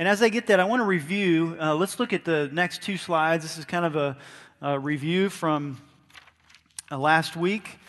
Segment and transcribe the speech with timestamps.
[0.00, 1.56] And as I get that, I want to review.
[1.60, 3.42] Uh, let's look at the next two slides.
[3.42, 4.16] This is kind of a,
[4.62, 5.76] a review from
[6.88, 7.80] uh, last week.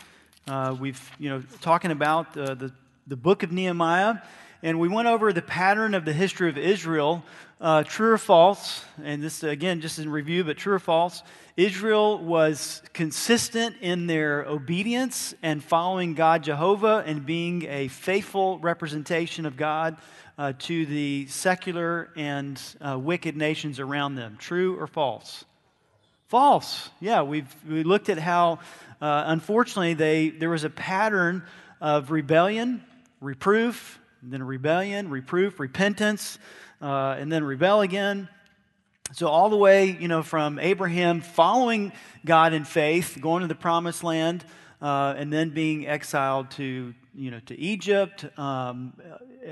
[0.48, 2.72] Uh, we've, you know, talking about uh, the,
[3.06, 4.16] the book of Nehemiah,
[4.60, 7.22] and we went over the pattern of the history of Israel,
[7.60, 8.84] uh, true or false.
[9.04, 11.22] And this, again, just in review, but true or false.
[11.56, 19.46] Israel was consistent in their obedience and following God Jehovah and being a faithful representation
[19.46, 19.96] of God
[20.40, 24.38] uh, to the secular and uh, wicked nations around them.
[24.38, 25.44] True or false?
[26.28, 26.88] False.
[26.98, 28.60] Yeah, we've we looked at how,
[29.02, 31.42] uh, unfortunately, they, there was a pattern
[31.78, 32.82] of rebellion,
[33.20, 36.38] reproof, then rebellion, reproof, repentance,
[36.80, 38.26] uh, and then rebel again.
[39.12, 41.92] So, all the way, you know, from Abraham following
[42.24, 44.46] God in faith, going to the promised land,
[44.80, 48.92] uh, and then being exiled to, you know, to Egypt, um,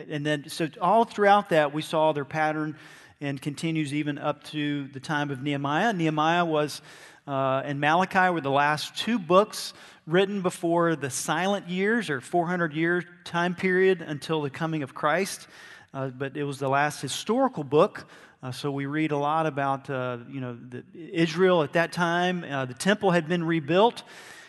[0.08, 2.76] and then, so all throughout that, we saw their pattern
[3.20, 5.92] and continues even up to the time of Nehemiah.
[5.92, 6.82] Nehemiah was,
[7.26, 9.74] uh, and Malachi were the last two books
[10.06, 15.48] written before the silent years or 400 year time period until the coming of Christ.
[15.92, 18.06] Uh, but it was the last historical book.
[18.42, 22.44] Uh, so we read a lot about, uh, you know, the, Israel at that time.
[22.44, 24.02] Uh, the temple had been rebuilt.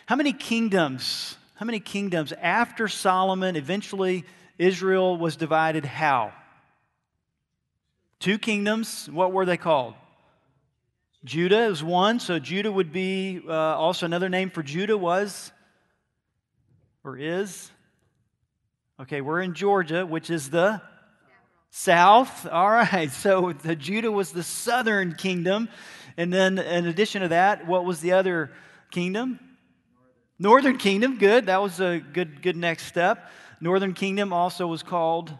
[0.06, 1.36] How many kingdoms?
[1.60, 4.24] How many kingdoms after Solomon eventually
[4.56, 6.32] Israel was divided how?
[8.18, 9.10] Two kingdoms.
[9.12, 9.92] What were they called?
[11.22, 15.52] Judah is one, so Judah would be uh, also another name for Judah was
[17.04, 17.70] or is.
[18.98, 20.80] Okay, we're in Georgia, which is the
[21.68, 22.46] south.
[22.46, 25.68] All right, so the Judah was the southern kingdom.
[26.16, 28.50] And then, in addition to that, what was the other
[28.90, 29.38] kingdom?
[30.42, 31.18] Northern kingdom.
[31.18, 31.46] Good.
[31.46, 33.30] That was a good, good next step.
[33.60, 35.30] Northern kingdom also was called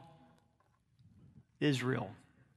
[1.58, 2.10] Israel.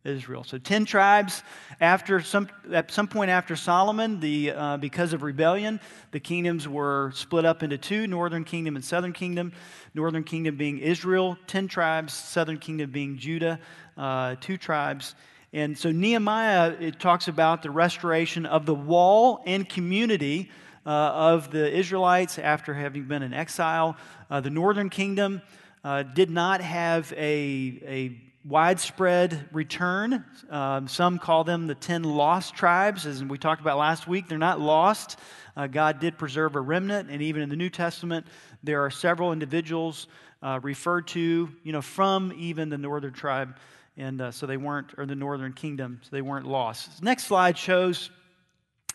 [0.03, 0.43] Israel.
[0.43, 1.41] So 10 tribes
[1.79, 5.79] after some, at some point after Solomon, the, uh, because of rebellion,
[6.11, 9.53] the kingdoms were split up into two, northern kingdom and southern kingdom.
[9.93, 13.57] Northern kingdom being Israel, 10 tribes, southern kingdom being Judah,
[13.95, 15.15] uh, two tribes.
[15.53, 20.51] And so Nehemiah, it talks about the restoration of the wall and community
[20.85, 23.95] uh, of the Israelites after having been in exile.
[24.29, 25.41] Uh, the northern kingdom
[25.83, 30.23] uh, did not have a, a widespread return.
[30.49, 34.27] Um, some call them the 10 lost tribes, as we talked about last week.
[34.27, 35.17] They're not lost.
[35.55, 38.25] Uh, God did preserve a remnant, and even in the New Testament,
[38.63, 40.07] there are several individuals
[40.41, 43.55] uh, referred to, you know, from even the northern tribe,
[43.95, 47.01] and uh, so they weren't, or the northern kingdom, so they weren't lost.
[47.01, 48.09] Next slide shows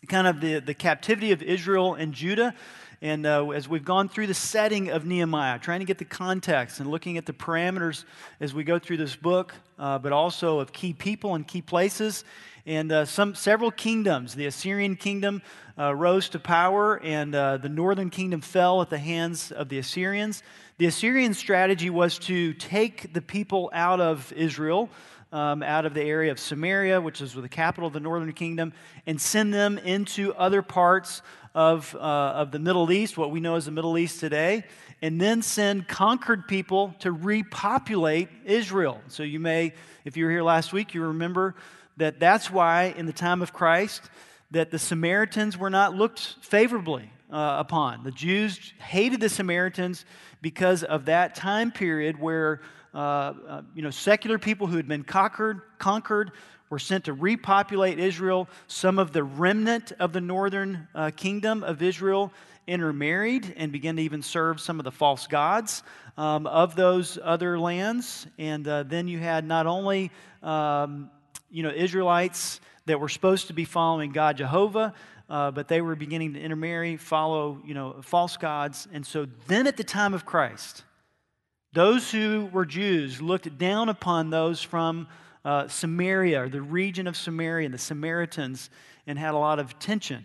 [0.07, 2.55] kind of the, the captivity of Israel and Judah.
[3.01, 6.81] And uh, as we've gone through the setting of Nehemiah, trying to get the context
[6.81, 8.05] and looking at the parameters
[8.41, 12.25] as we go through this book, uh, but also of key people and key places,
[12.67, 14.35] and uh, some several kingdoms.
[14.35, 15.43] The Assyrian kingdom
[15.79, 19.79] uh, rose to power, and uh, the northern kingdom fell at the hands of the
[19.79, 20.43] Assyrians.
[20.79, 24.91] The Assyrian strategy was to take the people out of Israel
[25.33, 28.73] um, out of the area of Samaria, which is the capital of the northern kingdom,
[29.07, 31.23] and send them into other parts
[31.55, 34.65] of, uh, of the Middle East, what we know as the Middle East today,
[35.03, 39.01] and then send conquered people to repopulate Israel.
[39.09, 39.75] So you may,
[40.05, 41.55] if you were here last week, you remember
[41.97, 44.09] that that's why in the time of Christ
[44.51, 48.05] that the Samaritans were not looked favorably uh, upon.
[48.05, 50.05] The Jews hated the Samaritans
[50.41, 52.61] because of that time period where
[52.95, 56.33] uh, uh, you know, secular people who had been conquered, conquered
[56.71, 58.49] were sent to repopulate Israel.
[58.67, 62.33] Some of the remnant of the northern uh, kingdom of Israel
[62.67, 65.83] intermarried and began to even serve some of the false gods
[66.17, 68.27] um, of those other lands.
[68.39, 70.11] And uh, then you had not only
[70.43, 71.11] um,
[71.51, 74.95] you know Israelites that were supposed to be following God Jehovah,
[75.31, 78.87] uh, but they were beginning to intermarry, follow you know false gods.
[78.93, 80.85] And so then at the time of Christ,
[81.73, 85.07] those who were Jews looked down upon those from
[85.45, 88.71] uh, Samaria, or the region of Samaria, and the Samaritans,
[89.07, 90.25] and had a lot of tension.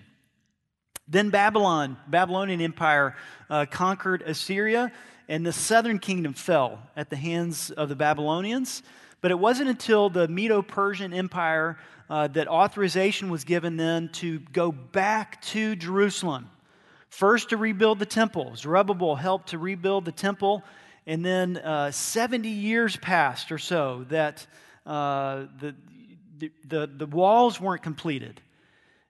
[1.07, 3.16] Then Babylon, Babylonian Empire,
[3.50, 4.92] uh, conquered Assyria,
[5.28, 8.84] and the southern kingdom fell at the hands of the Babylonians.
[9.22, 11.78] But it wasn't until the Medo Persian Empire
[12.10, 16.50] uh, that authorization was given then to go back to Jerusalem.
[17.10, 18.56] First, to rebuild the temple.
[18.56, 20.63] Zerubbabel helped to rebuild the temple
[21.06, 24.46] and then uh, 70 years passed or so that
[24.86, 25.76] uh, the,
[26.66, 28.42] the, the walls weren't completed.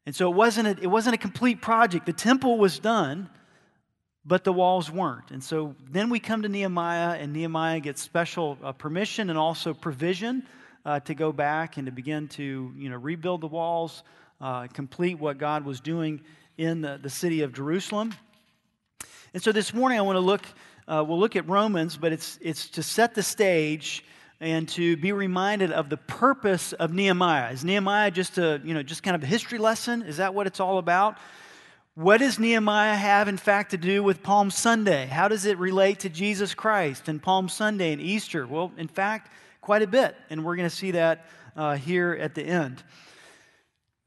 [0.05, 2.05] And so it wasn't, a, it wasn't a complete project.
[2.05, 3.29] The temple was done,
[4.25, 5.31] but the walls weren't.
[5.31, 9.73] And so then we come to Nehemiah, and Nehemiah gets special uh, permission and also
[9.73, 10.43] provision
[10.85, 14.03] uh, to go back and to begin to you know, rebuild the walls,
[14.41, 16.21] uh, complete what God was doing
[16.57, 18.13] in the, the city of Jerusalem.
[19.33, 20.45] And so this morning I want to look,
[20.87, 24.03] uh, we'll look at Romans, but it's, it's to set the stage
[24.39, 27.51] and to be reminded of the purpose of Nehemiah.
[27.51, 30.01] Is Nehemiah just a, you know, just kind of a history lesson?
[30.03, 31.17] Is that what it's all about?
[31.95, 35.05] What does Nehemiah have, in fact, to do with Palm Sunday?
[35.05, 38.47] How does it relate to Jesus Christ and Palm Sunday and Easter?
[38.47, 39.31] Well, in fact,
[39.61, 42.83] quite a bit, and we're going to see that uh, here at the end.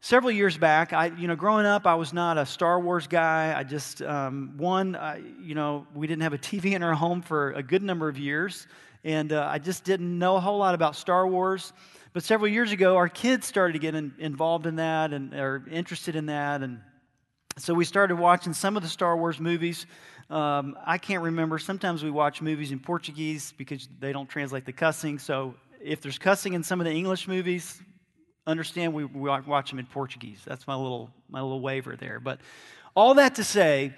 [0.07, 3.53] Several years back, I, you know, growing up, I was not a Star Wars guy.
[3.59, 7.23] I just, um, one, I, you know, we didn't have a TV in our home
[7.23, 8.69] for a good number of years,
[9.03, 11.73] and uh, I just didn't know a whole lot about Star Wars.
[12.13, 15.65] But several years ago, our kids started to get in, involved in that and are
[15.69, 16.79] interested in that, and
[17.59, 19.87] so we started watching some of the Star Wars movies.
[20.31, 21.59] Um, I can't remember.
[21.59, 25.19] Sometimes we watch movies in Portuguese because they don't translate the cussing.
[25.19, 27.83] So if there's cussing in some of the English movies,
[28.47, 30.41] understand we, we watch them in Portuguese.
[30.45, 32.21] That's my little, my little waiver there.
[32.21, 32.41] But
[32.95, 33.95] all that to say,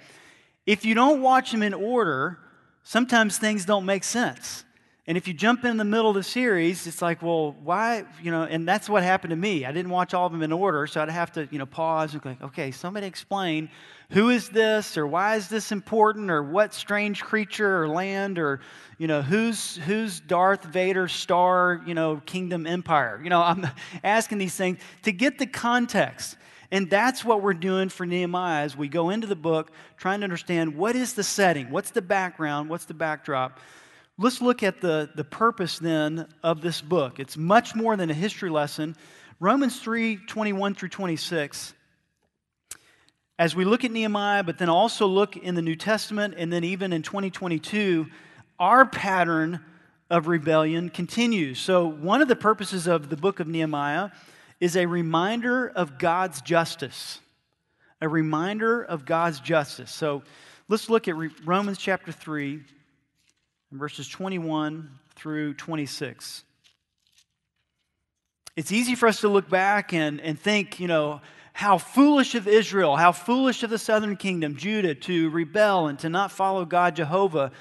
[0.65, 2.39] if you don't watch them in order,
[2.83, 4.63] sometimes things don't make sense.
[5.07, 8.29] And if you jump in the middle of the series, it's like, well, why, you
[8.29, 9.65] know, and that's what happened to me.
[9.65, 12.13] I didn't watch all of them in order, so I'd have to, you know, pause
[12.13, 13.71] and go, okay, somebody explain
[14.11, 18.59] who is this or why is this important or what strange creature or land or,
[18.97, 23.19] you know, who's, who's Darth Vader star, you know, kingdom empire.
[23.23, 23.67] You know, I'm
[24.03, 26.37] asking these things to get the context.
[26.71, 30.23] And that's what we're doing for Nehemiah as we go into the book, trying to
[30.23, 33.59] understand what is the setting, what's the background, what's the backdrop
[34.19, 37.19] let's look at the, the purpose then of this book.
[37.19, 38.95] It's much more than a history lesson.
[39.39, 41.73] Romans 3 21 through 26.
[43.39, 46.65] As we look at Nehemiah, but then also look in the New Testament, and then
[46.65, 48.05] even in 2022,
[48.59, 49.61] our pattern
[50.09, 51.57] of rebellion continues.
[51.57, 54.09] So, one of the purposes of the book of Nehemiah
[54.59, 57.21] is a reminder of God's justice.
[58.01, 59.89] A reminder of God's justice.
[59.89, 60.21] So,
[60.67, 61.15] let's look at
[61.45, 62.59] Romans chapter 3,
[63.71, 66.43] verses 21 through 26.
[68.57, 71.21] It's easy for us to look back and, and think, you know,
[71.59, 76.07] how foolish of Israel, how foolish of the southern kingdom, Judah, to rebel and to
[76.07, 77.51] not follow God Jehovah.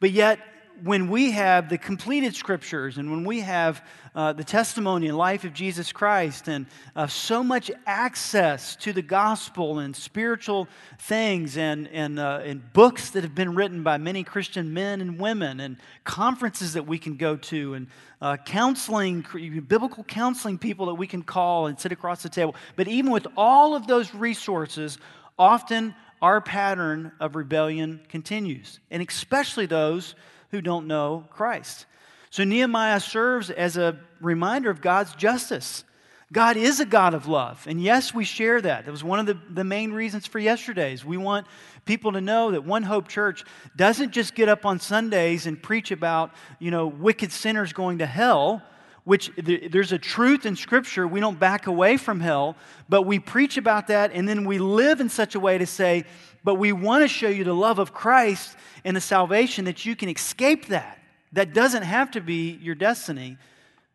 [0.00, 0.40] But yet,
[0.82, 3.84] when we have the completed scriptures and when we have
[4.14, 9.02] uh, the testimony and life of Jesus Christ and uh, so much access to the
[9.02, 10.68] gospel and spiritual
[10.98, 15.18] things and, and, uh, and books that have been written by many Christian men and
[15.18, 17.86] women and conferences that we can go to and
[18.20, 19.24] uh, counseling,
[19.66, 22.54] biblical counseling people that we can call and sit across the table.
[22.76, 24.98] But even with all of those resources,
[25.38, 30.14] often our pattern of rebellion continues, and especially those
[30.54, 31.86] who don't know Christ.
[32.30, 35.84] So Nehemiah serves as a reminder of God's justice.
[36.32, 37.66] God is a God of love.
[37.68, 38.84] And yes, we share that.
[38.84, 41.04] That was one of the, the main reasons for yesterday's.
[41.04, 41.46] We want
[41.84, 43.44] people to know that One Hope Church
[43.76, 48.06] doesn't just get up on Sundays and preach about, you know, wicked sinners going to
[48.06, 48.62] hell,
[49.02, 51.06] which there's a truth in Scripture.
[51.06, 52.56] We don't back away from hell,
[52.88, 56.04] but we preach about that and then we live in such a way to say,
[56.44, 59.96] but we want to show you the love of Christ and the salvation that you
[59.96, 61.00] can escape that.
[61.32, 63.38] That doesn't have to be your destiny.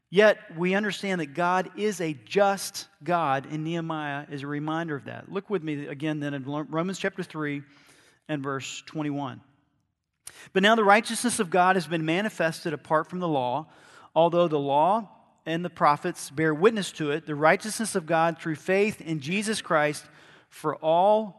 [0.09, 5.05] Yet we understand that God is a just God, and Nehemiah is a reminder of
[5.05, 5.31] that.
[5.31, 7.61] Look with me again then in Romans chapter 3
[8.27, 9.39] and verse 21.
[10.51, 13.67] But now the righteousness of God has been manifested apart from the law,
[14.15, 15.09] although the law
[15.45, 19.61] and the prophets bear witness to it, the righteousness of God through faith in Jesus
[19.61, 20.05] Christ
[20.49, 21.38] for all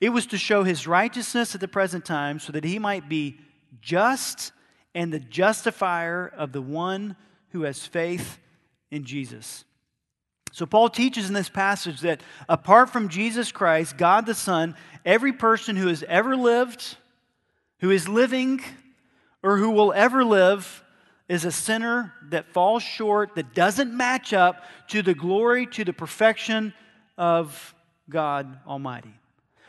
[0.00, 3.38] It was to show his righteousness at the present time so that he might be
[3.80, 4.52] just
[4.94, 7.16] and the justifier of the one
[7.50, 8.38] who has faith
[8.90, 9.64] in Jesus.
[10.52, 14.74] So, Paul teaches in this passage that apart from Jesus Christ, God the Son,
[15.04, 16.96] every person who has ever lived,
[17.80, 18.62] who is living,
[19.42, 20.82] or who will ever live
[21.28, 25.92] is a sinner that falls short, that doesn't match up to the glory, to the
[25.92, 26.72] perfection
[27.18, 27.74] of
[28.08, 29.12] God Almighty.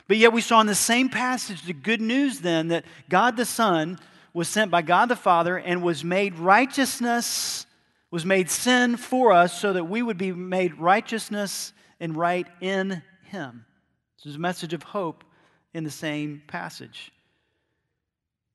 [0.08, 3.46] But yet we saw in the same passage the good news then that God the
[3.46, 4.00] Son
[4.34, 7.66] was sent by God the Father and was made righteousness
[8.10, 13.02] was made sin for us so that we would be made righteousness and right in
[13.24, 13.66] him.
[14.18, 15.24] This is a message of hope
[15.74, 17.12] in the same passage.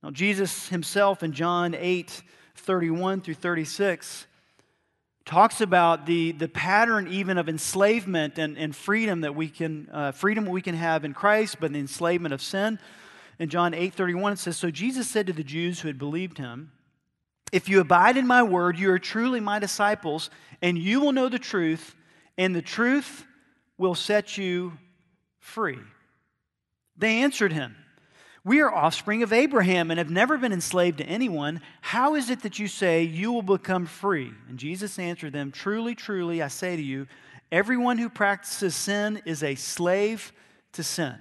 [0.02, 2.22] Now, Jesus himself in John 8
[2.54, 4.26] 31 through 36
[5.24, 10.12] talks about the, the pattern even of enslavement and, and freedom that we can uh,
[10.12, 12.78] freedom we can have in christ but the enslavement of sin.
[13.38, 16.38] In john 8 31 it says so jesus said to the jews who had believed
[16.38, 16.72] him
[17.52, 21.28] if you abide in my word you are truly my disciples and you will know
[21.28, 21.94] the truth
[22.36, 23.24] and the truth
[23.78, 24.72] will set you
[25.38, 25.78] free
[26.96, 27.76] they answered him
[28.44, 31.60] we are offspring of Abraham and have never been enslaved to anyone.
[31.80, 34.32] How is it that you say you will become free?
[34.48, 37.06] And Jesus answered them, Truly, truly, I say to you,
[37.52, 40.32] everyone who practices sin is a slave
[40.72, 41.14] to sin.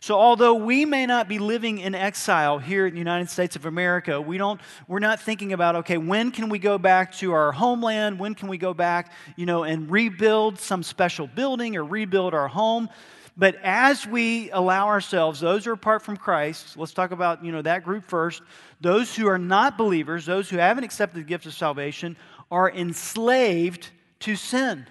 [0.00, 3.64] So, although we may not be living in exile here in the United States of
[3.64, 7.52] America, we don't, we're not thinking about, okay, when can we go back to our
[7.52, 8.18] homeland?
[8.18, 12.48] When can we go back, you know, and rebuild some special building or rebuild our
[12.48, 12.90] home?
[13.36, 17.50] But as we allow ourselves, those who are apart from Christ, let's talk about you
[17.50, 18.42] know, that group first.
[18.80, 22.16] Those who are not believers, those who haven't accepted the gift of salvation,
[22.50, 24.86] are enslaved to sin.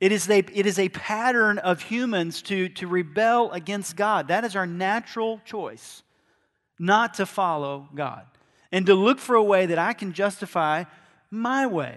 [0.00, 4.28] It is, a, it is a pattern of humans to, to rebel against God.
[4.28, 6.02] That is our natural choice,
[6.78, 8.26] not to follow God.
[8.70, 10.84] And to look for a way that I can justify
[11.30, 11.96] my way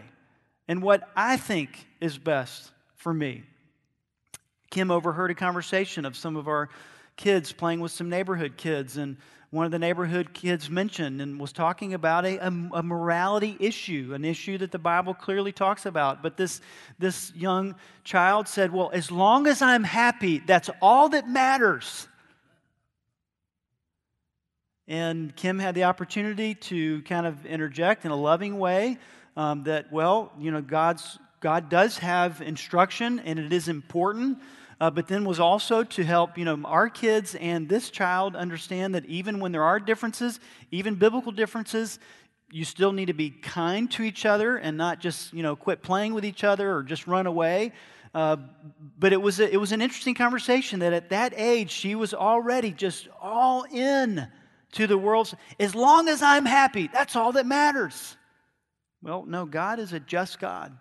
[0.70, 3.44] and what I think is best for me.
[4.70, 6.70] Kim overheard a conversation of some of our
[7.18, 9.18] kids playing with some neighborhood kids, and
[9.52, 14.24] one of the neighborhood kids mentioned and was talking about a, a, morality issue, an
[14.24, 16.22] issue that the Bible clearly talks about.
[16.22, 16.62] But this,
[17.00, 22.08] this young child said, Well, as long as I'm happy, that's all that matters.
[24.88, 28.98] And Kim had the opportunity to kind of interject in a loving way
[29.36, 34.39] um, that, well, you know, God's, God does have instruction and it is important
[34.81, 38.96] uh, but then was also to help you know our kids and this child understand
[38.96, 40.39] that even when there are differences
[40.72, 42.00] even biblical differences
[42.51, 45.81] you still need to be kind to each other and not just you know quit
[45.81, 47.72] playing with each other or just run away.
[48.13, 48.38] Uh,
[48.98, 52.15] but it was, a, it was an interesting conversation that at that age she was
[52.15, 54.27] already just all in
[54.72, 55.31] to the world.
[55.60, 58.17] As long as i'm happy that's all that matters.
[59.01, 60.75] Well no god is a just god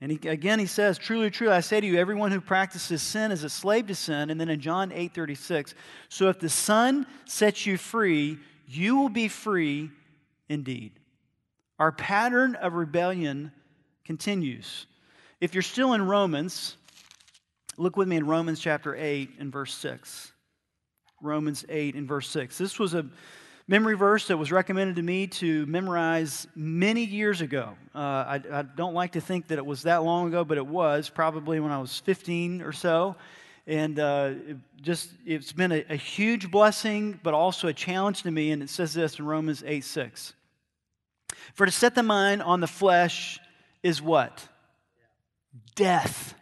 [0.00, 3.32] and he, again, he says, Truly, truly, I say to you, everyone who practices sin
[3.32, 4.30] is a slave to sin.
[4.30, 5.74] And then in John 8 36,
[6.08, 9.90] so if the Son sets you free, you will be free
[10.48, 10.92] indeed.
[11.78, 13.52] Our pattern of rebellion
[14.04, 14.86] continues.
[15.40, 16.76] If you're still in Romans,
[17.76, 20.32] look with me in Romans chapter 8 and verse 6.
[21.22, 22.56] Romans 8 and verse 6.
[22.56, 23.04] This was a
[23.68, 27.74] memory verse that was recommended to me to memorize many years ago.
[27.94, 30.66] Uh, I, I, don't like to think that it was that long ago, but it
[30.66, 33.16] was probably when I was 15 or so.
[33.66, 38.30] And uh, it just it's been a, a, huge blessing, but also a challenge to
[38.30, 38.50] me.
[38.50, 40.34] And it says this in Romans 8 6.
[41.54, 43.38] For to set the mind on the flesh
[43.82, 44.46] is what?
[45.74, 46.34] Death.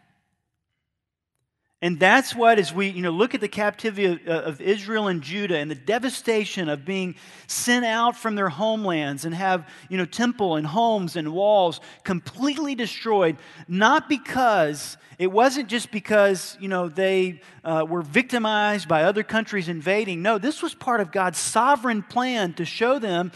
[1.81, 5.07] And that's what, as we you know, look at the captivity of, uh, of, Israel
[5.07, 7.15] and Judah and the devastation of being
[7.47, 12.75] sent out from their homelands and have you know, temple and homes and walls completely
[12.75, 13.37] destroyed,
[13.69, 19.69] not because, it wasn't just because you know, they uh, were victimized by other countries
[19.69, 20.21] invading.
[20.21, 23.31] No, this was part of God's sovereign plan to show them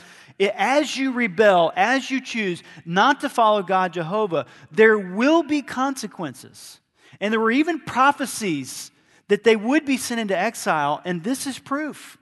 [0.53, 6.81] as you rebel, as you choose not to follow God Jehovah, there will be consequences.
[7.23, 8.91] And there were even prophecies
[9.29, 12.17] that they would be sent into exile, and this is proof.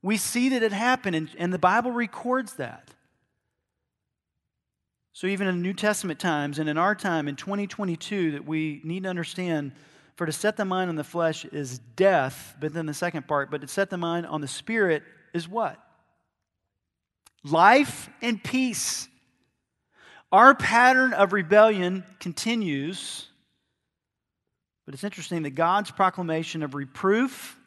[0.00, 2.88] We see that it happened, and, and the Bible records that.
[5.12, 9.02] So, even in New Testament times and in our time in 2022, that we need
[9.02, 9.72] to understand
[10.14, 13.50] for to set the mind on the flesh is death, but then the second part,
[13.50, 15.02] but to set the mind on the spirit
[15.34, 15.78] is what?
[17.44, 19.06] Life and peace.
[20.32, 23.28] Our pattern of rebellion continues
[24.86, 27.58] but it's interesting that God's proclamation of reproof,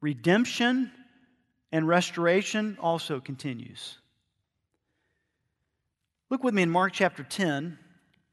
[0.00, 0.90] redemption,
[1.72, 3.98] and restoration also continues.
[6.30, 7.76] Look with me in Mark chapter 10,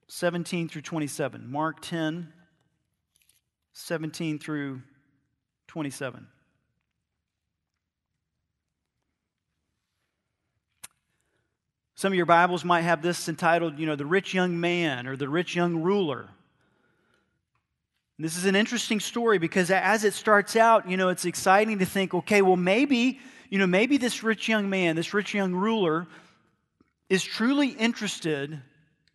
[0.08, 1.52] 17 through 27.
[1.52, 2.32] Mark 10,
[3.74, 4.82] 17 through
[5.68, 6.28] 27.
[11.96, 15.18] Some of your Bibles might have this entitled, you know, the rich young man or
[15.18, 16.30] the rich young ruler.
[18.22, 21.86] This is an interesting story because as it starts out, you know, it's exciting to
[21.86, 23.18] think, okay, well, maybe,
[23.50, 26.06] you know, maybe this rich young man, this rich young ruler,
[27.08, 28.62] is truly interested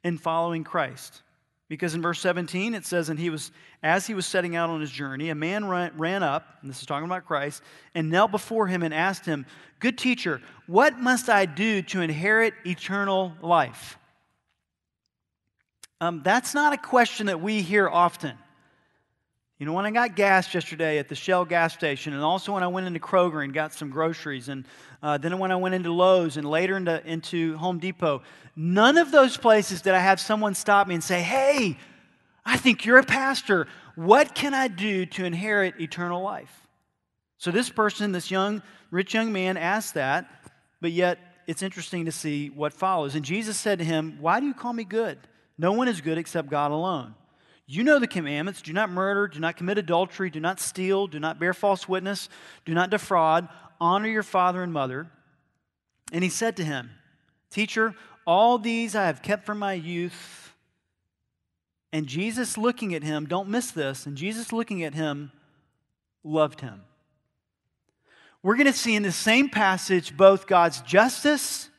[0.03, 1.21] in following Christ.
[1.69, 3.51] Because in verse 17 it says, And he was,
[3.83, 6.81] as he was setting out on his journey, a man ran, ran up, and this
[6.81, 7.63] is talking about Christ,
[7.95, 9.45] and knelt before him and asked him,
[9.81, 13.99] Good teacher, what must I do to inherit eternal life?
[16.01, 18.39] Um, that's not a question that we hear often.
[19.59, 22.65] You know, when I got gas yesterday at the Shell gas station, and also when
[22.65, 24.67] I went into Kroger and got some groceries, and
[25.01, 28.23] uh, then when I went into Lowe's and later into, into Home Depot,
[28.57, 31.79] none of those places did I have someone stop me and say, Hey,
[32.45, 33.69] I think you're a pastor.
[33.95, 36.67] What can I do to inherit eternal life?
[37.39, 40.29] So this person, this young, rich young man, asked that,
[40.81, 43.15] but yet it's interesting to see what follows.
[43.15, 45.19] And Jesus said to him, Why do you call me good?
[45.57, 47.15] No one is good except God alone.
[47.67, 51.19] You know the commandments do not murder, do not commit adultery, do not steal, do
[51.19, 52.29] not bear false witness,
[52.65, 53.49] do not defraud,
[53.81, 55.09] honor your father and mother.
[56.13, 56.91] And he said to him,
[57.51, 57.95] Teacher,
[58.27, 60.55] all these I have kept from my youth.
[61.93, 65.33] And Jesus looking at him, don't miss this, and Jesus looking at him
[66.23, 66.83] loved him.
[68.43, 71.71] We're going to see in the same passage both God's justice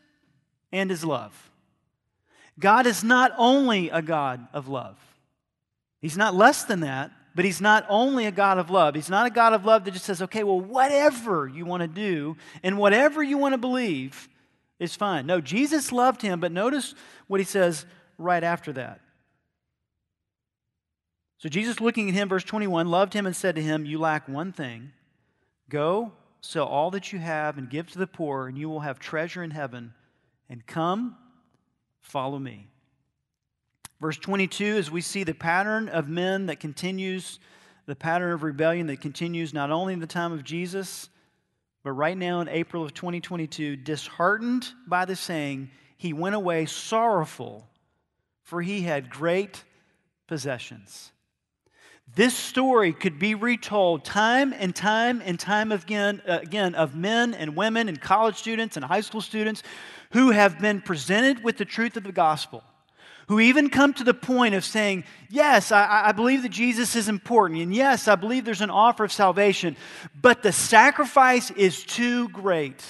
[0.72, 1.52] and his love.
[2.58, 4.98] God is not only a God of love,
[6.06, 8.94] He's not less than that, but He's not only a God of love.
[8.94, 11.88] He's not a God of love that just says, okay, well, whatever you want to
[11.88, 14.30] do and whatever you want to believe
[14.78, 15.26] is fine.
[15.26, 16.94] No, Jesus loved him, but notice
[17.26, 17.88] what He says
[18.20, 19.02] right after that.
[21.40, 24.28] So Jesus, looking at him, verse 21, loved him and said to him, You lack
[24.28, 24.92] one thing.
[25.70, 29.00] Go, sell all that you have and give to the poor, and you will have
[29.00, 29.96] treasure in heaven.
[30.52, 31.16] And come,
[32.00, 32.68] Follow me.
[34.02, 37.40] Verse 22, as we see the pattern of men that continues,
[37.86, 41.10] the pattern of rebellion that continues not only in the time of Jesus,
[41.84, 47.68] but right now in April of 2022, disheartened by the saying, he went away sorrowful,
[48.44, 49.64] for he had great
[50.28, 51.12] possessions.
[52.14, 57.34] This story could be retold time and time and time again, uh, again of men
[57.34, 59.64] and women and college students and high school students
[60.12, 62.64] who have been presented with the truth of the gospel,
[63.28, 67.10] who even come to the point of saying, Yes, I, I, believe that Jesus is
[67.10, 69.76] important, and yes, I believe there's an offer of salvation,
[70.20, 72.84] but the sacrifice is too great.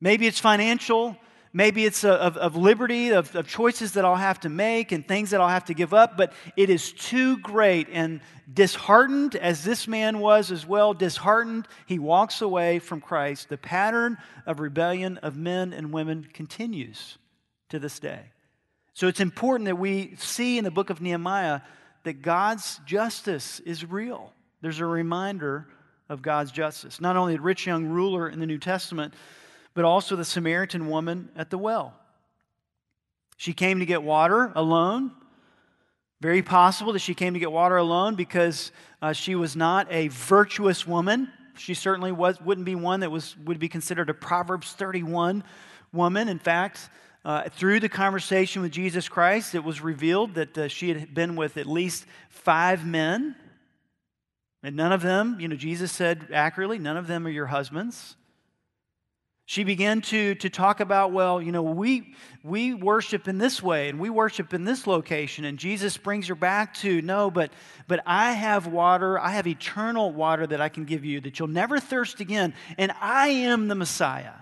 [0.00, 1.16] Maybe it's financial,
[1.52, 5.06] maybe it's a, of, of liberty, of, of choices that I'll have to make and
[5.06, 7.88] things that I'll have to give up, but it is too great.
[7.90, 8.20] And
[8.52, 13.48] disheartened, as this man was as well, disheartened, he walks away from Christ.
[13.48, 17.18] The pattern of rebellion of men and women continues
[17.70, 18.26] to this day.
[18.94, 21.60] So it's important that we see in the book of Nehemiah
[22.04, 24.32] that God's justice is real.
[24.62, 25.66] There's a reminder
[26.08, 27.00] of God's justice.
[27.00, 29.14] Not only the rich young ruler in the New Testament,
[29.74, 31.94] but also the Samaritan woman at the well.
[33.36, 35.12] She came to get water alone.
[36.20, 40.08] Very possible that she came to get water alone because uh, she was not a
[40.08, 41.32] virtuous woman.
[41.56, 45.44] She certainly was, wouldn't be one that was, would be considered a Proverbs 31
[45.92, 46.28] woman.
[46.28, 46.90] In fact,
[47.24, 51.36] uh, through the conversation with Jesus Christ, it was revealed that uh, she had been
[51.36, 53.36] with at least five men.
[54.62, 58.16] And none of them, you know, Jesus said accurately, none of them are your husbands.
[59.50, 63.88] She began to, to talk about, well, you know, we, we worship in this way
[63.88, 65.44] and we worship in this location.
[65.44, 67.50] And Jesus brings her back to, no, but,
[67.88, 71.48] but I have water, I have eternal water that I can give you that you'll
[71.48, 72.54] never thirst again.
[72.78, 74.34] And I am the Messiah.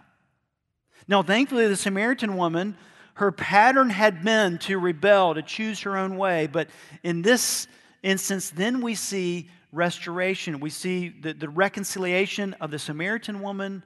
[1.09, 2.77] Now, thankfully, the Samaritan woman,
[3.15, 6.47] her pattern had been to rebel, to choose her own way.
[6.47, 6.69] But
[7.03, 7.67] in this
[8.03, 10.61] instance, then we see restoration.
[10.61, 13.83] We see the, the reconciliation of the Samaritan woman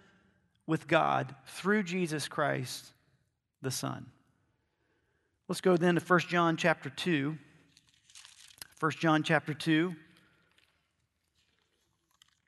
[0.67, 2.93] with God through Jesus Christ,
[3.63, 4.07] the Son.
[5.49, 7.37] Let's go then to 1 John chapter 2.
[8.81, 9.95] 1 John chapter 2.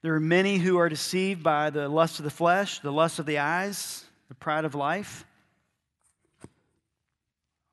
[0.03, 3.27] There are many who are deceived by the lust of the flesh, the lust of
[3.27, 5.25] the eyes, the pride of life.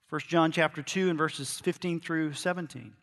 [0.09, 2.93] 1 John chapter 2 and verses 15 through 17.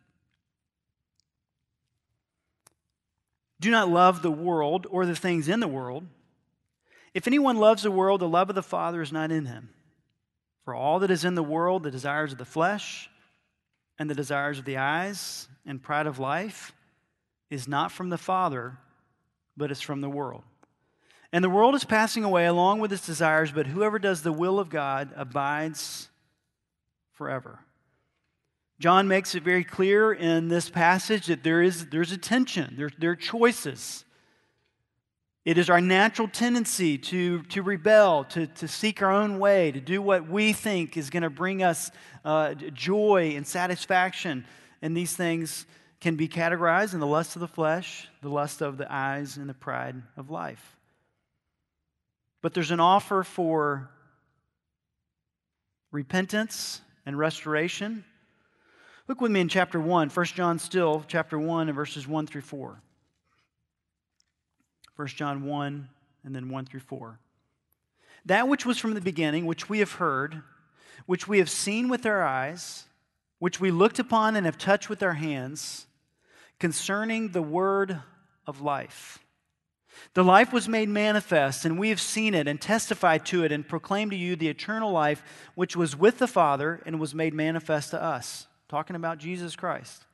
[3.61, 6.05] Do not love the world or the things in the world.
[7.15, 9.71] If anyone loves the world, the love of the Father is not in him.
[10.65, 13.09] For all that is in the world, the desires of the flesh,
[13.99, 16.73] and the desires of the eyes, and pride of life,
[17.51, 18.77] is not from the Father,
[19.57, 20.45] but is from the world.
[21.33, 24.59] And the world is passing away along with its desires, but whoever does the will
[24.59, 26.09] of God abides
[27.13, 27.61] forever.
[28.81, 32.91] John makes it very clear in this passage that there is there's a tension, there,
[32.99, 34.05] there are choices.
[35.45, 39.81] It is our natural tendency to, to rebel, to, to seek our own way, to
[39.81, 41.91] do what we think is going to bring us
[42.25, 44.45] uh, joy and satisfaction.
[44.83, 45.67] And these things
[46.01, 49.49] can be categorized in the lust of the flesh, the lust of the eyes, and
[49.49, 50.78] the pride of life.
[52.41, 53.91] But there's an offer for
[55.91, 58.05] repentance and restoration.
[59.09, 62.43] Look with me in chapter 1, 1 John still, chapter 1, and verses 1 through
[62.43, 62.81] 4.
[64.97, 65.89] 1 John 1
[66.25, 67.19] and then 1 through 4.
[68.27, 70.43] That which was from the beginning, which we have heard,
[71.07, 72.85] which we have seen with our eyes,
[73.39, 75.87] which we looked upon and have touched with our hands,
[76.59, 78.03] concerning the word
[78.47, 79.21] of life.
[80.15, 83.67] The life was made manifest, and we have seen it and testified to it and
[83.67, 85.23] proclaimed to you the eternal life
[85.55, 88.47] which was with the Father and was made manifest to us.
[88.69, 90.05] Talking about Jesus Christ.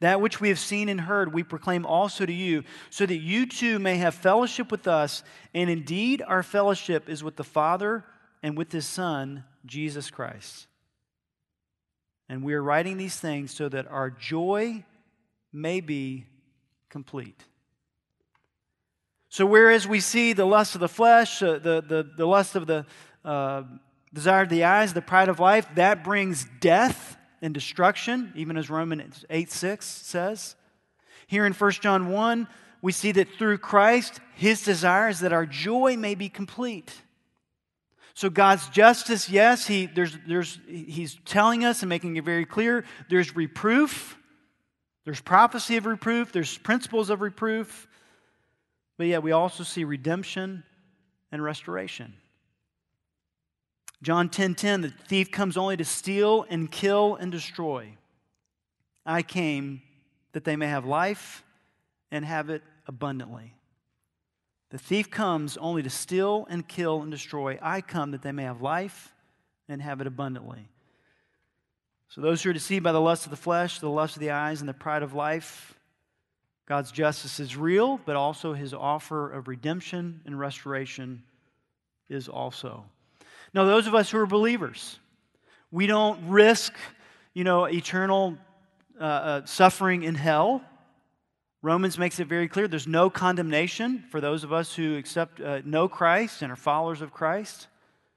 [0.00, 3.46] That which we have seen and heard, we proclaim also to you, so that you
[3.46, 5.22] too may have fellowship with us.
[5.54, 8.04] And indeed, our fellowship is with the Father
[8.42, 10.66] and with his Son, Jesus Christ.
[12.28, 14.84] And we are writing these things so that our joy
[15.52, 16.26] may be
[16.90, 17.44] complete.
[19.36, 22.66] So, whereas we see the lust of the flesh, uh, the, the, the lust of
[22.66, 22.86] the
[23.22, 23.64] uh,
[24.14, 28.70] desire of the eyes, the pride of life, that brings death and destruction, even as
[28.70, 30.56] Romans 8 6 says.
[31.26, 32.48] Here in 1 John 1,
[32.80, 36.94] we see that through Christ, his desire is that our joy may be complete.
[38.14, 42.86] So, God's justice, yes, he, there's, there's, he's telling us and making it very clear
[43.10, 44.16] there's reproof,
[45.04, 47.86] there's prophecy of reproof, there's principles of reproof,
[48.96, 50.64] but yet we also see redemption
[51.30, 52.14] and restoration.
[54.02, 57.96] John 10:10 10, 10, the thief comes only to steal and kill and destroy.
[59.04, 59.82] I came
[60.32, 61.44] that they may have life
[62.10, 63.54] and have it abundantly.
[64.70, 67.58] The thief comes only to steal and kill and destroy.
[67.62, 69.14] I come that they may have life
[69.68, 70.68] and have it abundantly.
[72.08, 74.30] So, those who are deceived by the lust of the flesh, the lust of the
[74.30, 75.75] eyes, and the pride of life,
[76.66, 81.22] God's justice is real, but also his offer of redemption and restoration
[82.08, 82.84] is also.
[83.54, 84.98] Now, those of us who are believers,
[85.70, 86.72] we don't risk,
[87.34, 88.36] you know, eternal
[89.00, 90.62] uh, uh, suffering in hell.
[91.62, 95.60] Romans makes it very clear there's no condemnation for those of us who accept, uh,
[95.64, 97.68] know Christ and are followers of Christ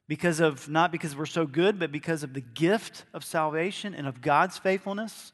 [0.08, 4.08] because of not because we're so good, but because of the gift of salvation and
[4.08, 5.34] of God's faithfulness.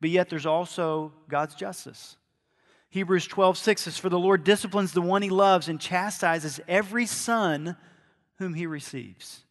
[0.00, 2.16] But yet there's also God's justice.
[2.90, 7.06] Hebrews 12, 6 says, For the Lord disciplines the one he loves and chastises every
[7.06, 7.76] son
[8.36, 9.44] whom he receives.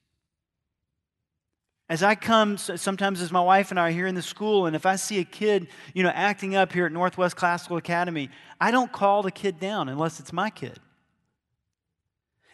[1.90, 4.76] As I come, sometimes as my wife and I are here in the school, and
[4.76, 8.30] if I see a kid, you know, acting up here at Northwest Classical Academy,
[8.60, 10.80] I don't call the kid down unless it's my kid.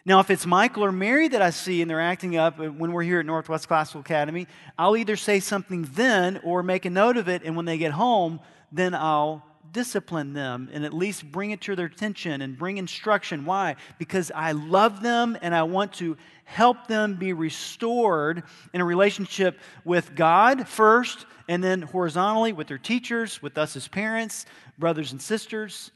[0.06, 2.92] Now, if it's Michael or Mary that I see and they're acting up uh, when
[2.92, 4.46] we're here at Northwest Classical Academy,
[4.78, 7.92] I'll either say something then or make a note of it, and when they get
[7.92, 8.40] home,
[8.70, 13.46] then I'll discipline them and at least bring it to their attention and bring instruction.
[13.46, 13.76] Why?
[13.98, 18.42] Because I love them and I want to help them be restored
[18.74, 23.88] in a relationship with God first, and then horizontally with their teachers, with us as
[23.88, 24.44] parents,
[24.78, 25.90] brothers and sisters,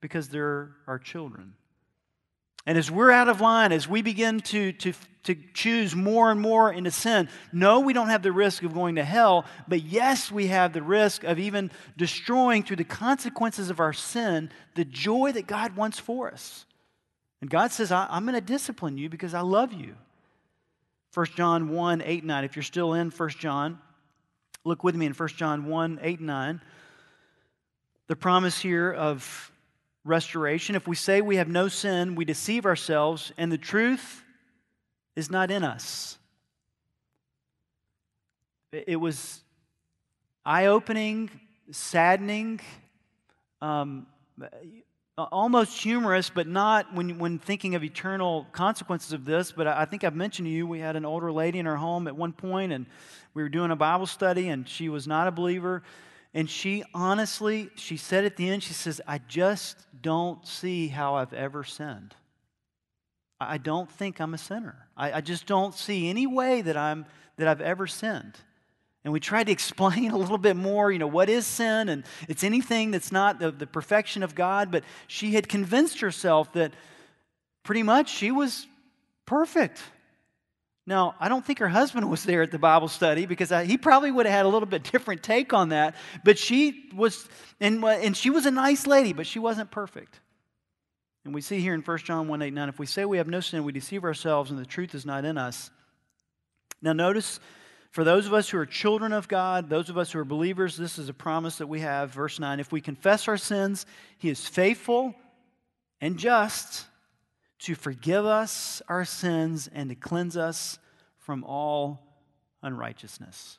[0.00, 1.54] because they're our children.
[2.66, 4.92] And as we're out of line, as we begin to, to,
[5.24, 8.96] to choose more and more into sin, no, we don't have the risk of going
[8.96, 13.80] to hell, but yes, we have the risk of even destroying through the consequences of
[13.80, 16.66] our sin the joy that God wants for us.
[17.40, 19.96] And God says, I, am going to discipline you because I love you.
[21.14, 22.44] 1 John 1 8 9.
[22.44, 23.78] If you're still in 1 John,
[24.64, 26.60] look with me in 1 John 1 8 9.
[28.06, 29.49] The promise here of
[30.04, 30.74] restoration.
[30.74, 34.22] If we say we have no sin, we deceive ourselves, and the truth
[35.16, 36.18] is not in us.
[38.72, 39.42] It was
[40.44, 41.28] eye opening,
[41.72, 42.60] saddening,
[43.60, 44.06] um,
[45.18, 49.52] almost humorous, but not when, when thinking of eternal consequences of this.
[49.52, 52.06] But I think I've mentioned to you, we had an older lady in our home
[52.06, 52.86] at one point, and
[53.34, 55.82] we were doing a Bible study, and she was not a believer.
[56.32, 61.16] And she honestly, she said at the end, she says, I just don't see how
[61.16, 62.14] I've ever sinned.
[63.40, 64.86] I don't think I'm a sinner.
[64.96, 68.34] I, I just don't see any way that, I'm, that I've ever sinned.
[69.02, 71.88] And we tried to explain a little bit more, you know, what is sin?
[71.88, 74.70] And it's anything that's not the, the perfection of God.
[74.70, 76.72] But she had convinced herself that
[77.62, 78.66] pretty much she was
[79.24, 79.80] perfect.
[80.86, 83.76] Now, I don't think her husband was there at the Bible study because I, he
[83.76, 85.94] probably would have had a little bit different take on that.
[86.24, 87.28] But she was,
[87.60, 90.20] and, and she was a nice lady, but she wasn't perfect.
[91.24, 93.28] And we see here in 1 John 1 8 9, if we say we have
[93.28, 95.70] no sin, we deceive ourselves and the truth is not in us.
[96.80, 97.40] Now, notice
[97.90, 100.76] for those of us who are children of God, those of us who are believers,
[100.76, 102.10] this is a promise that we have.
[102.10, 103.84] Verse 9 If we confess our sins,
[104.16, 105.14] He is faithful
[106.00, 106.86] and just
[107.60, 110.78] to forgive us our sins and to cleanse us
[111.18, 112.00] from all
[112.62, 113.58] unrighteousness.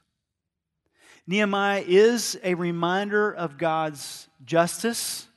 [1.27, 5.27] Nehemiah is a reminder of God's justice,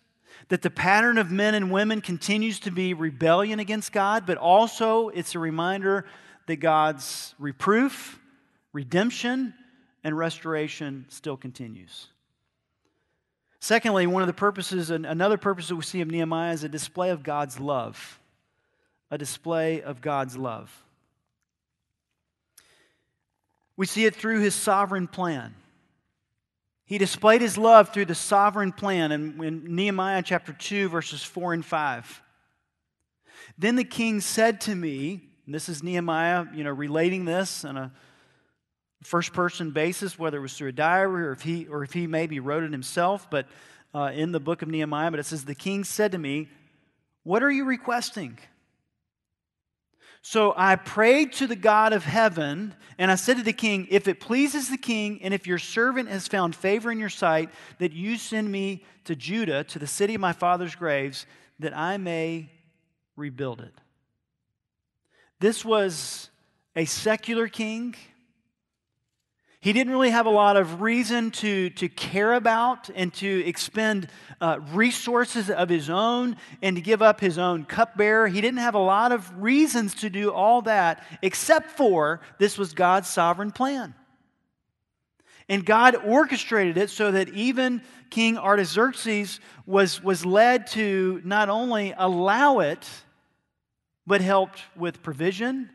[0.48, 5.08] that the pattern of men and women continues to be rebellion against God, but also
[5.08, 6.06] it's a reminder
[6.46, 8.18] that God's reproof,
[8.72, 9.54] redemption,
[10.02, 12.08] and restoration still continues.
[13.60, 17.08] Secondly, one of the purposes, another purpose that we see of Nehemiah is a display
[17.08, 18.20] of God's love.
[19.14, 20.82] A display of God's love.
[23.76, 25.54] We see it through his sovereign plan.
[26.84, 31.52] He displayed his love through the sovereign plan in, in Nehemiah chapter 2, verses 4
[31.52, 32.22] and 5.
[33.56, 37.92] Then the king said to me, this is Nehemiah, you know, relating this on a
[39.04, 42.08] first person basis, whether it was through a diary or if he, or if he
[42.08, 43.46] maybe wrote it himself, but
[43.94, 45.12] uh, in the book of Nehemiah.
[45.12, 46.48] But it says, The king said to me,
[47.22, 48.40] What are you requesting?
[50.26, 54.08] So I prayed to the God of heaven, and I said to the king, If
[54.08, 57.92] it pleases the king, and if your servant has found favor in your sight, that
[57.92, 61.26] you send me to Judah, to the city of my father's graves,
[61.58, 62.48] that I may
[63.16, 63.74] rebuild it.
[65.40, 66.30] This was
[66.74, 67.94] a secular king
[69.64, 74.08] he didn't really have a lot of reason to, to care about and to expend
[74.38, 78.28] uh, resources of his own and to give up his own cupbearer.
[78.28, 82.74] He didn't have a lot of reasons to do all that, except for this was
[82.74, 83.94] God's sovereign plan.
[85.48, 91.94] And God orchestrated it so that even King Artaxerxes was, was led to not only
[91.96, 92.86] allow it,
[94.06, 95.70] but helped with provision,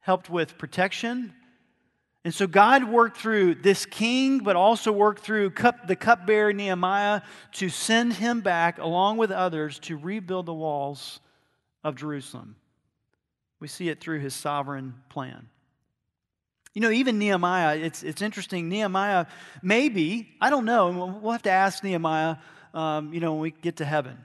[0.00, 1.32] helped with protection,
[2.26, 7.20] and so God worked through this king, but also worked through cup, the cupbearer Nehemiah
[7.52, 11.20] to send him back, along with others, to rebuild the walls
[11.84, 12.56] of Jerusalem.
[13.60, 15.46] We see it through his sovereign plan.
[16.74, 18.68] You know, even Nehemiah, it's, it's interesting.
[18.68, 19.26] Nehemiah,
[19.62, 22.38] maybe, I don't know, we'll have to ask Nehemiah,
[22.74, 24.18] um, you know, when we get to heaven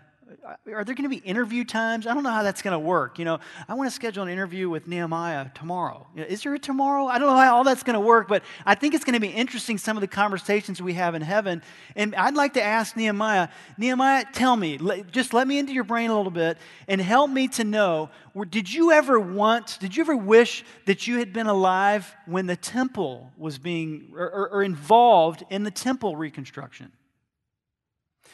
[0.45, 2.07] Uh, are there going to be interview times?
[2.07, 3.19] I don't know how that's going to work.
[3.19, 6.07] You know, I want to schedule an interview with Nehemiah tomorrow.
[6.15, 7.07] You know, is there a tomorrow?
[7.07, 9.19] I don't know how all that's going to work, but I think it's going to
[9.19, 11.61] be interesting some of the conversations we have in heaven.
[11.95, 14.79] And I'd like to ask Nehemiah, Nehemiah, tell me,
[15.11, 18.09] just let me into your brain a little bit and help me to know,
[18.49, 22.55] did you ever want, did you ever wish that you had been alive when the
[22.55, 26.91] temple was being, or, or involved in the temple reconstruction?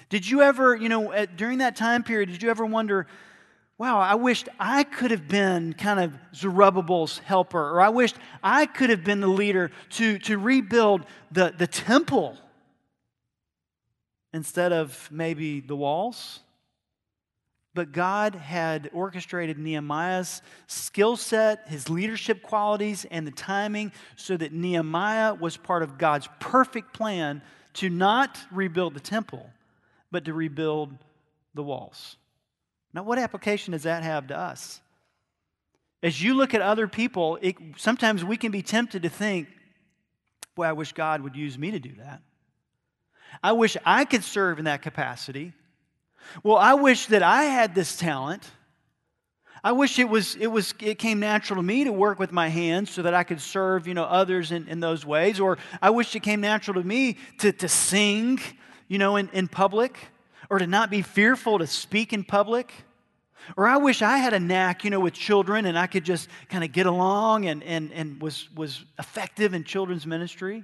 [0.10, 3.08] Did you ever, you know, at, during that time period, did you ever wonder,
[3.78, 8.66] wow, I wished I could have been kind of Zerubbabel's helper, or I wished I
[8.66, 12.38] could have been the leader to, to rebuild the, the temple
[14.34, 16.40] instead of maybe the walls?
[17.74, 24.52] But God had orchestrated Nehemiah's skill set, his leadership qualities, and the timing so that
[24.52, 27.42] Nehemiah was part of God's perfect plan
[27.74, 29.52] to not rebuild the temple,
[30.12, 30.94] but to rebuild
[31.54, 32.18] the walls.
[32.94, 34.82] Now, what application does that have to us?
[36.02, 39.48] As you look at other people, it, sometimes we can be tempted to think,
[40.56, 42.22] boy, I wish God would use me to do that.
[43.44, 45.54] I wish I could serve in that capacity.
[46.44, 48.50] Well, I wish that I had this talent.
[49.64, 52.48] I wish it was it was it came natural to me to work with my
[52.48, 55.40] hands so that I could serve, you know, others in, in those ways.
[55.40, 58.40] Or I wish it came natural to me to, to sing
[58.88, 59.98] you know, in, in public,
[60.50, 62.74] or to not be fearful to speak in public.
[63.56, 66.28] Or I wish I had a knack, you know, with children and I could just
[66.50, 70.64] kind of get along and, and, and was, was effective in children's ministry.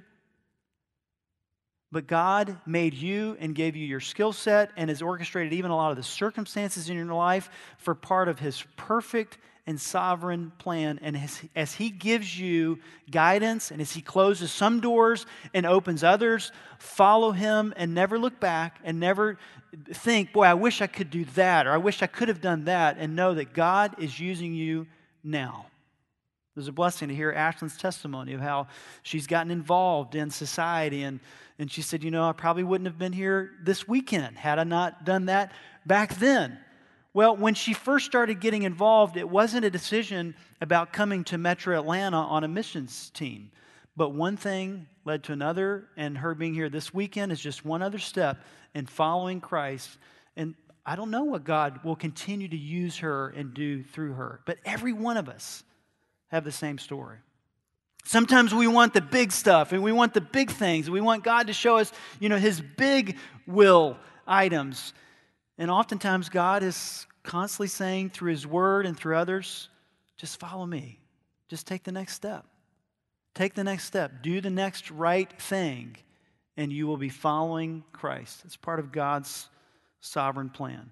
[1.90, 5.76] But God made you and gave you your skill set and has orchestrated even a
[5.76, 10.98] lot of the circumstances in your life for part of His perfect and sovereign plan.
[11.02, 12.78] And as, as He gives you
[13.10, 18.40] guidance and as He closes some doors and opens others, follow Him and never look
[18.40, 19.38] back and never
[19.92, 22.64] think, boy, I wish I could do that or I wish I could have done
[22.64, 24.86] that, and know that God is using you
[25.22, 25.66] now.
[26.54, 28.68] It was a blessing to hear Ashlyn's testimony of how
[29.02, 31.02] she's gotten involved in society.
[31.02, 31.18] And,
[31.58, 34.64] and she said, You know, I probably wouldn't have been here this weekend had I
[34.64, 35.50] not done that
[35.84, 36.58] back then.
[37.14, 41.78] Well, when she first started getting involved, it wasn't a decision about coming to Metro
[41.78, 43.52] Atlanta on a missions team.
[43.96, 47.82] But one thing led to another, and her being here this weekend is just one
[47.82, 48.42] other step
[48.74, 49.96] in following Christ.
[50.36, 54.40] And I don't know what God will continue to use her and do through her.
[54.44, 55.62] But every one of us
[56.28, 57.18] have the same story.
[58.04, 60.90] Sometimes we want the big stuff and we want the big things.
[60.90, 63.96] We want God to show us, you know, his big will
[64.26, 64.92] items.
[65.58, 69.68] And oftentimes God is constantly saying through his word and through others,
[70.16, 71.00] just follow me.
[71.48, 72.44] Just take the next step.
[73.34, 74.22] Take the next step.
[74.22, 75.96] Do the next right thing,
[76.56, 78.42] and you will be following Christ.
[78.44, 79.48] It's part of God's
[80.00, 80.90] sovereign plan.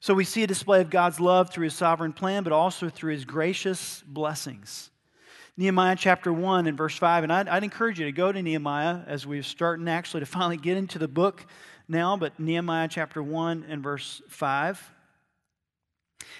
[0.00, 3.12] So we see a display of God's love through his sovereign plan, but also through
[3.12, 4.90] his gracious blessings.
[5.56, 7.24] Nehemiah chapter 1 and verse 5.
[7.24, 10.58] And I'd, I'd, encourage you to go to Nehemiah as we're starting actually to finally
[10.58, 11.46] get into the book
[11.88, 14.92] now, but Nehemiah chapter 1 and verse 5.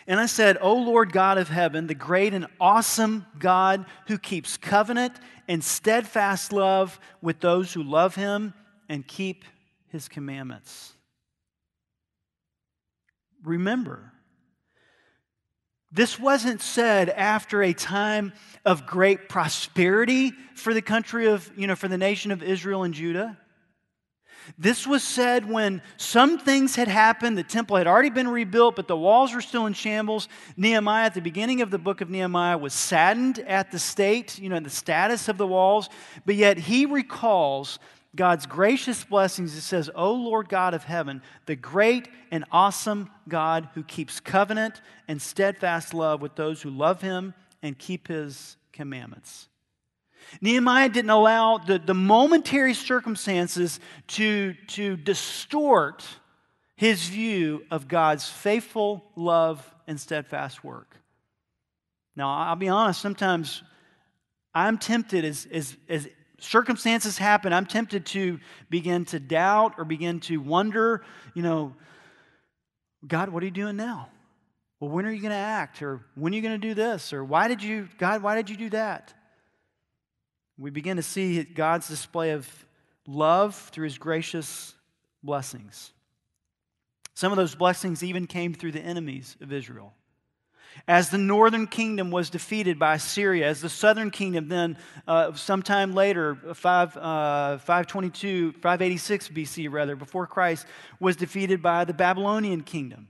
[0.07, 4.57] And I said, O Lord God of heaven, the great and awesome God who keeps
[4.57, 5.15] covenant
[5.49, 8.55] and steadfast love with those who love him
[8.89, 9.45] and keep
[9.89, 10.93] his commandments.
[13.45, 14.13] Remember,
[15.93, 18.33] this wasn't said after a time
[18.65, 22.93] of great prosperity for the country of, you know, for the nation of Israel and
[22.93, 23.39] Judah.
[24.59, 27.37] This was said when some things had happened.
[27.37, 30.29] The temple had already been rebuilt, but the walls were still in shambles.
[30.57, 34.49] Nehemiah, at the beginning of the book of Nehemiah, was saddened at the state, you
[34.49, 35.89] know, the status of the walls,
[36.25, 37.79] but yet he recalls
[38.15, 39.55] God's gracious blessings.
[39.55, 44.81] It says, O Lord God of heaven, the great and awesome God who keeps covenant
[45.07, 49.49] and steadfast love with those who love him and keep his commandments.
[50.41, 56.05] Nehemiah didn't allow the, the momentary circumstances to, to distort
[56.77, 60.97] his view of God's faithful love and steadfast work.
[62.15, 63.63] Now, I'll be honest, sometimes
[64.55, 66.09] I'm tempted as, as, as
[66.41, 71.75] circumstances happen, I'm tempted to begin to doubt or begin to wonder, you know,
[73.07, 74.09] God, what are you doing now?
[74.81, 75.83] Well, when are you going to act?
[75.83, 77.13] Or when are you going to do this?
[77.13, 79.15] Or why did you, God, why did you do that?
[80.59, 82.49] We begin to see God's display of
[83.07, 84.75] love through his gracious
[85.23, 85.93] blessings.
[87.15, 89.95] Some of those blessings even came through the enemies of Israel.
[90.87, 94.77] As the northern kingdom was defeated by Syria, as the southern kingdom then,
[95.09, 100.67] uh, sometime later, 5, uh, 522, 586 BC rather, before Christ,
[101.01, 103.09] was defeated by the Babylonian kingdom.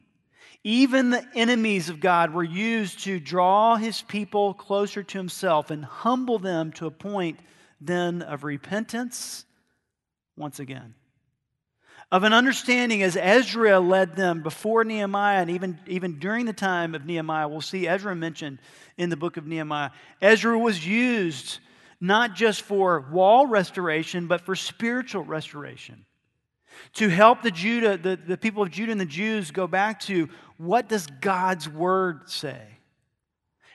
[0.67, 5.85] Even the enemies of God were used to draw his people closer to himself and
[5.85, 7.39] humble them to a point
[7.81, 9.45] then of repentance
[10.37, 10.97] once again.
[12.11, 16.97] Of an understanding as Ezra led them before Nehemiah and even, even during the time
[16.97, 17.47] of Nehemiah.
[17.47, 18.59] We'll see Ezra mentioned
[18.97, 19.91] in the book of Nehemiah.
[20.21, 21.61] Ezra was used
[22.01, 26.07] not just for wall restoration, but for spiritual restoration
[26.95, 30.29] to help the Judah, the, the people of Judah and the Jews go back to
[30.59, 32.61] what does God's word say?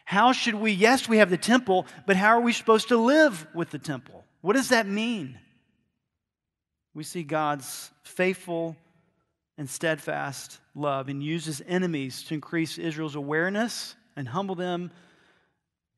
[0.05, 3.47] How should we, yes, we have the temple, but how are we supposed to live
[3.53, 4.25] with the temple?
[4.41, 5.39] What does that mean?
[6.93, 8.75] We see God's faithful
[9.57, 14.91] and steadfast love and uses enemies to increase Israel's awareness and humble them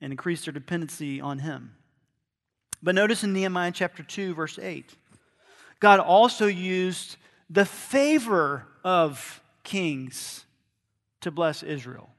[0.01, 1.73] and increase their dependency on Him.
[2.83, 4.93] But notice in Nehemiah chapter 2, verse 8,
[5.83, 7.17] God also used
[7.49, 10.45] the favor of kings
[11.19, 12.09] to bless Israel.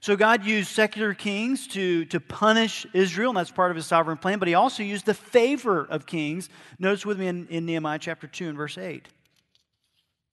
[0.00, 4.18] So God used secular kings to, to punish Israel, and that's part of his sovereign
[4.18, 6.48] plan, but he also used the favor of kings.
[6.80, 9.06] Notice with me in, in Nehemiah chapter 2 and verse 8.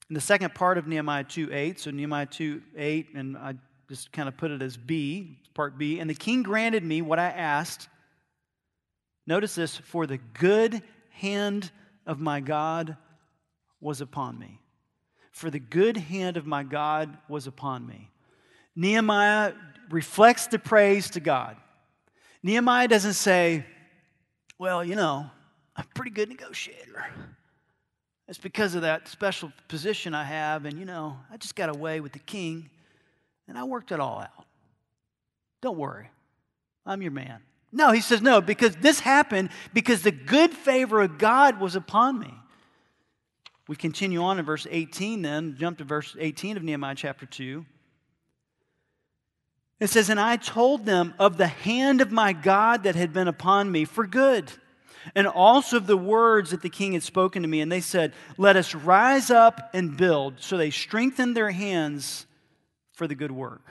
[0.09, 3.53] In the second part of Nehemiah 2 8, so Nehemiah 2 8, and I
[3.87, 5.99] just kind of put it as B, part B.
[5.99, 7.87] And the king granted me what I asked.
[9.27, 11.69] Notice this for the good hand
[12.09, 12.97] of my God
[13.79, 14.59] was upon me.
[15.31, 18.09] For the good hand of my God was upon me.
[18.75, 19.53] Nehemiah
[19.91, 21.55] reflects the praise to God.
[22.41, 23.63] Nehemiah doesn't say,
[24.57, 25.29] Well, you know,
[25.75, 27.05] I'm a pretty good negotiator.
[28.27, 31.99] It's because of that special position I have, and you know, I just got away
[31.99, 32.71] with the king,
[33.47, 34.45] and I worked it all out.
[35.61, 36.09] Don't worry,
[36.87, 37.41] I'm your man.
[37.71, 42.19] No, he says, no, because this happened because the good favor of God was upon
[42.19, 42.33] me.
[43.67, 47.63] We continue on in verse 18, then, jump to verse 18 of Nehemiah chapter 2.
[49.79, 53.27] It says, And I told them of the hand of my God that had been
[53.27, 54.51] upon me for good,
[55.15, 57.61] and also of the words that the king had spoken to me.
[57.61, 60.41] And they said, Let us rise up and build.
[60.41, 62.25] So they strengthened their hands
[62.93, 63.61] for the good work.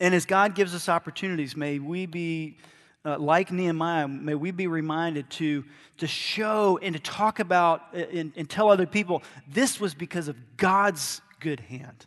[0.00, 2.56] And as God gives us opportunities, may we be
[3.04, 5.64] uh, like Nehemiah, may we be reminded to,
[5.98, 10.28] to show and to talk about uh, and, and tell other people this was because
[10.28, 12.06] of God's good hand.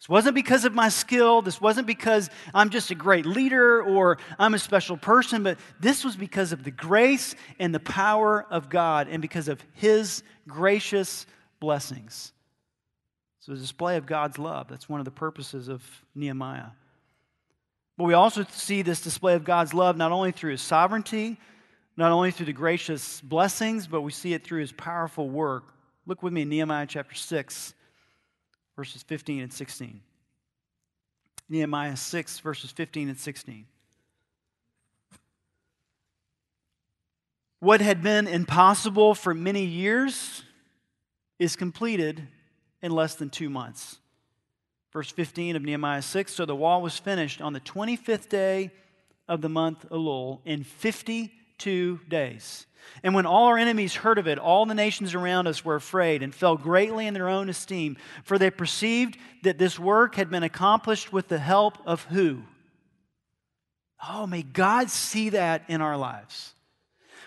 [0.00, 1.42] This wasn't because of my skill.
[1.42, 6.04] This wasn't because I'm just a great leader or I'm a special person, but this
[6.04, 11.24] was because of the grace and the power of God and because of His gracious
[11.60, 12.32] blessings.
[13.38, 14.68] So, a display of God's love.
[14.68, 15.82] That's one of the purposes of
[16.14, 16.70] Nehemiah.
[17.96, 21.38] But we also see this display of God's love not only through His sovereignty,
[21.96, 25.74] not only through the gracious blessings, but we see it through His powerful work.
[26.06, 27.74] Look with me in Nehemiah chapter 6
[28.76, 30.00] verses 15 and 16.
[31.48, 33.66] Nehemiah 6, verses 15 and 16.
[37.60, 40.42] What had been impossible for many years
[41.38, 42.26] is completed
[42.80, 43.98] in less than two months.
[44.92, 48.70] Verse 15 of Nehemiah 6 So the wall was finished on the 25th day
[49.28, 52.66] of the month Elul in 52 days.
[53.02, 56.22] And when all our enemies heard of it, all the nations around us were afraid
[56.22, 60.42] and fell greatly in their own esteem, for they perceived that this work had been
[60.42, 62.42] accomplished with the help of who?
[64.06, 66.54] Oh, may God see that in our lives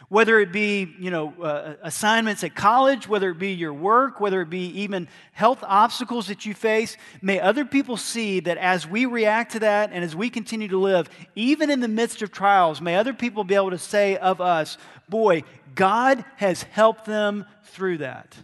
[0.10, 4.42] whether it be you know uh, assignments at college whether it be your work whether
[4.42, 9.06] it be even health obstacles that you face may other people see that as we
[9.06, 12.82] react to that and as we continue to live even in the midst of trials
[12.82, 14.78] may other people be able to say of us
[15.10, 15.44] boy
[15.76, 18.36] god has helped them through that.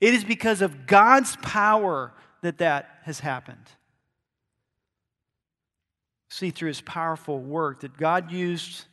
[0.00, 3.66] It is because of god's power that that has happened.
[6.28, 8.84] See through his powerful work that god used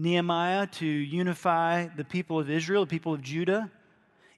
[0.00, 3.70] Nehemiah to unify the people of Israel, the people of Judah,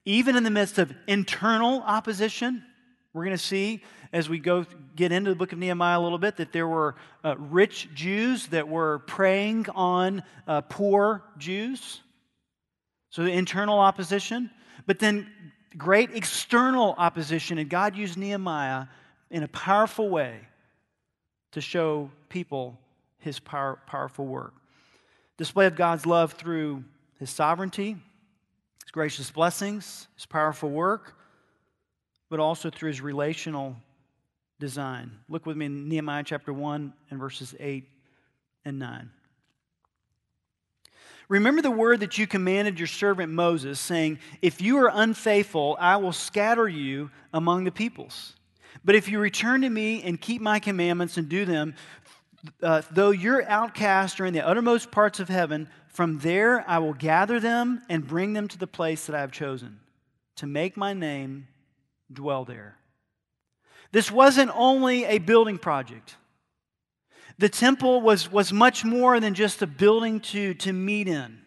[0.04, 2.64] even in the midst of internal opposition.
[3.12, 3.82] We're going to see
[4.12, 6.96] as we go get into the book of Nehemiah a little bit that there were
[7.22, 12.00] uh, rich Jews that were preying on uh, poor Jews.
[13.10, 14.50] So the internal opposition,
[14.86, 15.30] but then
[15.78, 18.86] great external opposition, and God used Nehemiah
[19.30, 20.40] in a powerful way
[21.52, 22.80] to show people
[23.18, 24.54] his power, powerful work
[25.37, 26.85] display of God's love through
[27.18, 27.97] his sovereignty,
[28.85, 31.14] his gracious blessings, his powerful work,
[32.28, 33.76] but also through his relational
[34.59, 35.11] design.
[35.28, 37.85] Look with me in Nehemiah chapter 1 and verses 8
[38.64, 39.11] and 9.
[41.28, 45.97] Remember the word that you commanded your servant Moses, saying, If you are unfaithful, I
[45.97, 48.35] will scatter you among the peoples.
[48.85, 51.74] But if you return to me and keep my commandments and do them,
[52.62, 56.95] uh, though your outcasts are in the uttermost parts of heaven, from there I will
[56.95, 59.80] gather them and bring them to the place that I have chosen,
[60.36, 61.49] to make my name
[62.12, 62.76] dwell there.
[63.93, 66.16] This wasn't only a building project.
[67.38, 71.40] The temple was, was much more than just a building to, to meet in.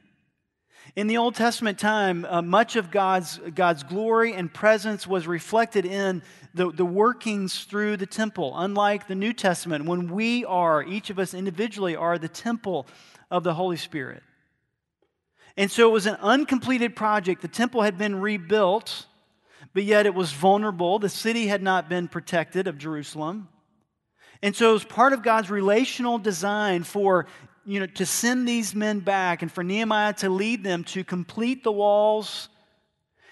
[0.96, 5.86] In the Old Testament time, uh, much of God's, God's glory and presence was reflected
[5.86, 6.24] in
[6.54, 8.54] the, the workings through the temple.
[8.56, 12.88] Unlike the New Testament, when we are, each of us individually, are the temple
[13.30, 14.24] of the Holy Spirit.
[15.58, 17.42] And so it was an uncompleted project.
[17.42, 19.06] The temple had been rebuilt,
[19.74, 21.00] but yet it was vulnerable.
[21.00, 23.50] The city had not been protected of Jerusalem.
[24.42, 27.28] And so it was part of God's relational design for
[27.66, 31.64] you know, to send these men back and for Nehemiah to lead them to complete
[31.64, 32.50] the walls,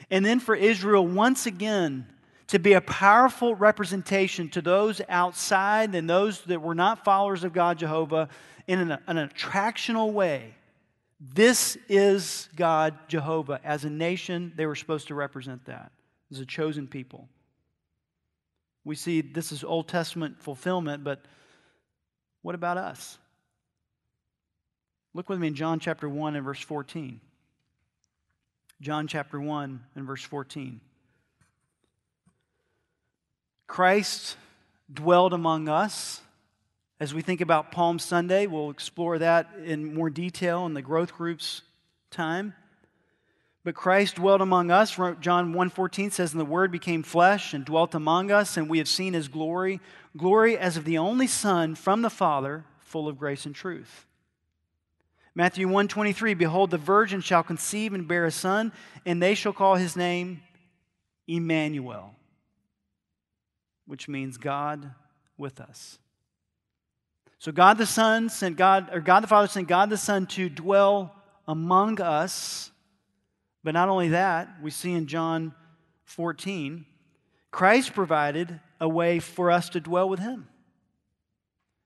[0.10, 2.08] and then for Israel once again
[2.48, 7.54] to be a powerful representation to those outside and those that were not followers of
[7.54, 8.30] God Jehovah
[8.68, 10.54] in an, an attractional way.
[11.20, 13.62] This is God Jehovah.
[13.64, 15.92] As a nation, they were supposed to represent that
[16.32, 17.30] as a chosen people.
[18.84, 21.24] We see this is Old Testament fulfillment, but
[22.42, 23.18] what about us?
[25.16, 27.22] Look with me in John chapter 1 and verse 14.
[28.82, 30.82] John chapter 1 and verse 14.
[33.68, 34.38] Christ
[34.92, 36.22] dwelled among us.
[37.00, 41.14] As we think about Palm Sunday, we'll explore that in more detail in the growth
[41.14, 41.62] groups
[42.10, 42.56] time.
[43.64, 44.96] But Christ dwelt among us.
[45.22, 48.90] John 1:14 says, "And the word became flesh and dwelt among us, and we have
[48.90, 49.80] seen his glory,
[50.18, 54.06] glory as of the only Son from the Father, full of grace and truth."
[55.36, 58.72] Matthew 123 Behold, the virgin shall conceive and bear a son,
[59.06, 60.42] and they shall call his name
[61.28, 62.16] Emmanuel,
[63.86, 64.92] which means God
[65.38, 65.98] with us.
[67.40, 70.48] So God the Son sent God, or God the Father sent God the Son to
[70.48, 71.14] dwell
[71.48, 72.72] among us.
[73.64, 75.54] But not only that, we see in John
[76.06, 76.86] 14,
[77.52, 80.48] Christ provided a way for us to dwell with him.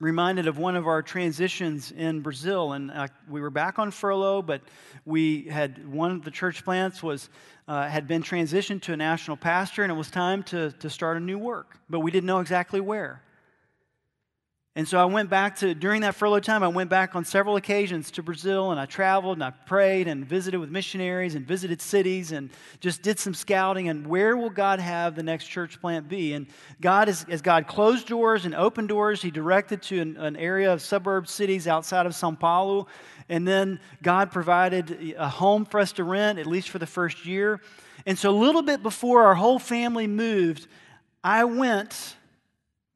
[0.00, 4.42] Reminded of one of our transitions in Brazil, and uh, we were back on furlough,
[4.42, 4.60] but
[5.04, 7.28] we had one of the church plants was
[7.68, 11.16] uh, had been transitioned to a national pastor, and it was time to, to start
[11.16, 13.22] a new work, but we didn't know exactly where.
[14.76, 17.54] And so I went back to, during that furlough time, I went back on several
[17.54, 21.80] occasions to Brazil and I traveled and I prayed and visited with missionaries and visited
[21.80, 22.50] cities and
[22.80, 26.32] just did some scouting and where will God have the next church plant be?
[26.32, 26.48] And
[26.80, 30.72] God, as, as God closed doors and opened doors, He directed to an, an area
[30.72, 32.88] of suburb cities outside of Sao Paulo.
[33.28, 37.24] And then God provided a home for us to rent, at least for the first
[37.26, 37.60] year.
[38.06, 40.66] And so a little bit before our whole family moved,
[41.22, 42.16] I went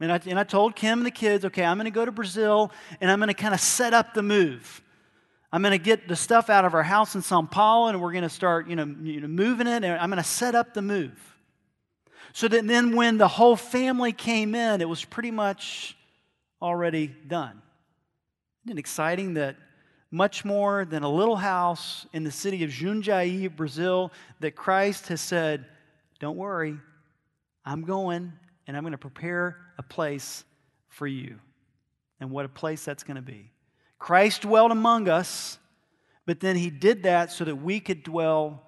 [0.00, 2.12] and I, and I told Kim and the kids, okay, I'm going to go to
[2.12, 2.70] Brazil
[3.00, 4.82] and I'm going to kind of set up the move.
[5.52, 8.12] I'm going to get the stuff out of our house in Sao Paulo and we're
[8.12, 10.74] going to start, you know, you know moving it and I'm going to set up
[10.74, 11.18] the move.
[12.32, 15.96] So that then when the whole family came in, it was pretty much
[16.60, 17.60] already done.
[18.64, 19.56] Isn't it exciting that
[20.10, 25.20] much more than a little house in the city of Jundiaí, Brazil, that Christ has
[25.20, 25.66] said,
[26.20, 26.76] don't worry,
[27.64, 28.32] I'm going
[28.68, 30.44] and I'm going to prepare a place
[30.88, 31.40] for you.
[32.20, 33.50] And what a place that's going to be.
[33.98, 35.58] Christ dwelled among us,
[36.26, 38.62] but then he did that so that we could dwell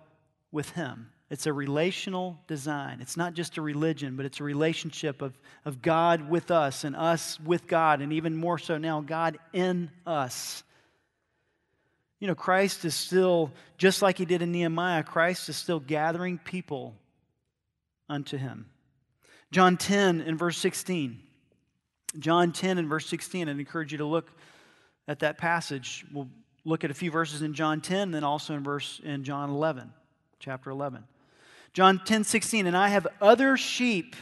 [0.50, 1.10] with him.
[1.28, 2.98] It's a relational design.
[3.00, 6.96] It's not just a religion, but it's a relationship of, of God with us and
[6.96, 10.64] us with God, and even more so now, God in us.
[12.20, 16.38] You know, Christ is still, just like he did in Nehemiah, Christ is still gathering
[16.38, 16.96] people
[18.08, 18.69] unto him.
[19.50, 21.20] John 10 and verse 16.
[22.18, 23.48] John 10 and verse 16.
[23.48, 24.30] I'd encourage you to look
[25.08, 26.04] at that passage.
[26.12, 26.28] We'll
[26.64, 29.92] look at a few verses in John 10, then also in verse in John 11,
[30.38, 31.04] chapter 11.
[31.72, 32.66] John 10, 16.
[32.66, 34.16] And I have other sheep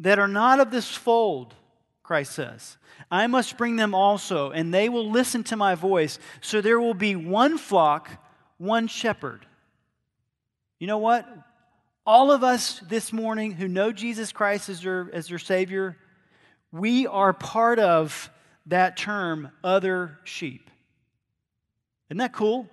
[0.00, 1.54] that are not of this fold,
[2.02, 2.76] Christ says.
[3.10, 6.18] I must bring them also, and they will listen to my voice.
[6.40, 8.10] So there will be one flock,
[8.58, 9.46] one shepherd.
[10.78, 11.26] You know what?
[12.08, 15.94] All of us this morning who know Jesus Christ as your, as your Savior,
[16.72, 18.30] we are part of
[18.64, 20.70] that term, other sheep.
[22.08, 22.66] Isn't that cool?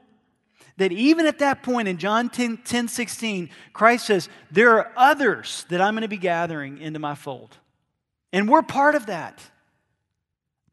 [0.78, 5.66] That even at that point in John 10, 10 16, Christ says, There are others
[5.68, 7.58] that I'm going to be gathering into my fold.
[8.32, 9.42] And we're part of that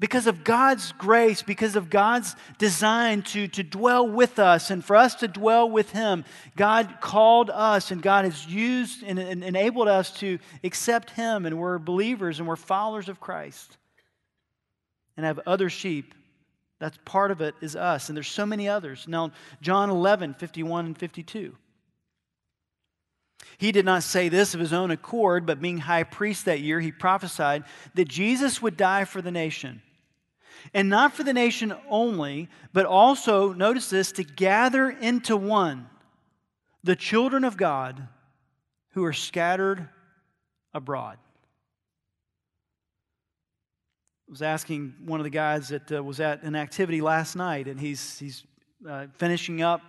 [0.03, 4.97] because of God's grace, because of God's design to, to dwell with us and for
[4.97, 6.25] us to dwell with Him,
[6.57, 11.57] God called us and God has used and, and enabled us to accept Him, and
[11.57, 13.77] we're believers and we're followers of Christ
[15.17, 16.17] and have other sheep.
[16.81, 19.07] That's part of it is us, and there's so many others.
[19.07, 19.31] Now,
[19.61, 21.55] John 11, 51 and 52.
[23.57, 26.81] He did not say this of his own accord, but being high priest that year,
[26.81, 27.63] he prophesied
[27.95, 29.81] that Jesus would die for the nation
[30.75, 35.89] and not for the nation only, but also, notice this, to gather into one
[36.85, 38.09] the children of God
[38.91, 39.89] who are scattered
[40.75, 41.19] abroad.
[44.29, 47.69] I was asking one of the guys that uh, was at an activity last night,
[47.69, 48.45] and he's, he's
[48.89, 49.83] uh, finishing up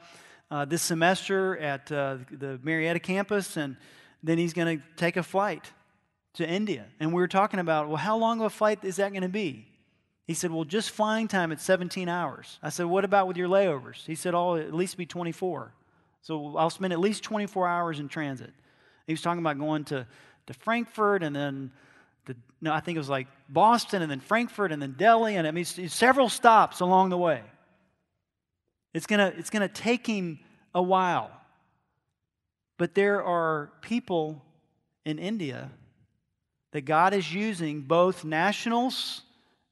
[0.51, 3.77] uh, this semester at uh, the Marietta campus, and
[4.21, 5.71] then he's going to take a flight
[6.33, 6.85] to India.
[6.99, 9.29] And we were talking about, well, how long of a flight is that going to
[9.29, 9.67] be?
[10.25, 12.59] He said, Well, just flying time at 17 hours.
[12.63, 14.05] I said, What about with your layovers?
[14.05, 15.73] He said, Oh, at least be 24.
[16.21, 18.51] So I'll spend at least 24 hours in transit.
[19.05, 20.07] He was talking about going to,
[20.47, 21.71] to Frankfurt and then,
[22.27, 25.35] to, no, I think it was like Boston and then Frankfurt and then Delhi.
[25.35, 27.41] And I mean, several stops along the way.
[28.93, 30.39] It's going to it's going to take him
[30.73, 31.31] a while.
[32.77, 34.41] But there are people
[35.05, 35.71] in India
[36.71, 39.21] that God is using, both nationals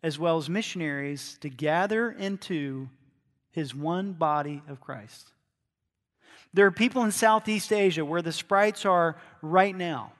[0.03, 2.89] as well as missionaries to gather into
[3.51, 5.31] his one body of Christ.
[6.53, 10.11] There are people in Southeast Asia where the sprites are right now,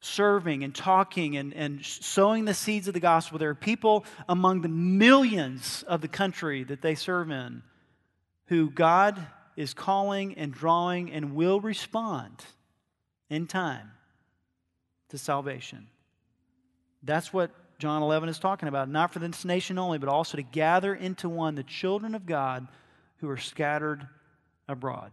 [0.00, 3.38] serving and talking and, and sowing the seeds of the gospel.
[3.38, 7.62] There are people among the millions of the country that they serve in
[8.46, 9.24] who God
[9.56, 12.44] is calling and drawing and will respond
[13.28, 13.90] in time
[15.08, 15.88] to salvation.
[17.02, 20.42] That's what John 11 is talking about, not for this nation only, but also to
[20.42, 22.66] gather into one the children of God
[23.18, 24.06] who are scattered
[24.68, 25.12] abroad.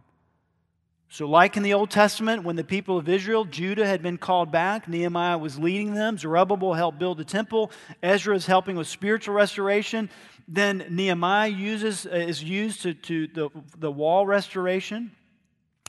[1.10, 4.50] So, like in the Old Testament, when the people of Israel, Judah had been called
[4.50, 7.70] back, Nehemiah was leading them, Zerubbabel helped build the temple,
[8.02, 10.10] Ezra is helping with spiritual restoration.
[10.48, 13.48] Then Nehemiah uses, uh, is used to, to the,
[13.78, 15.12] the wall restoration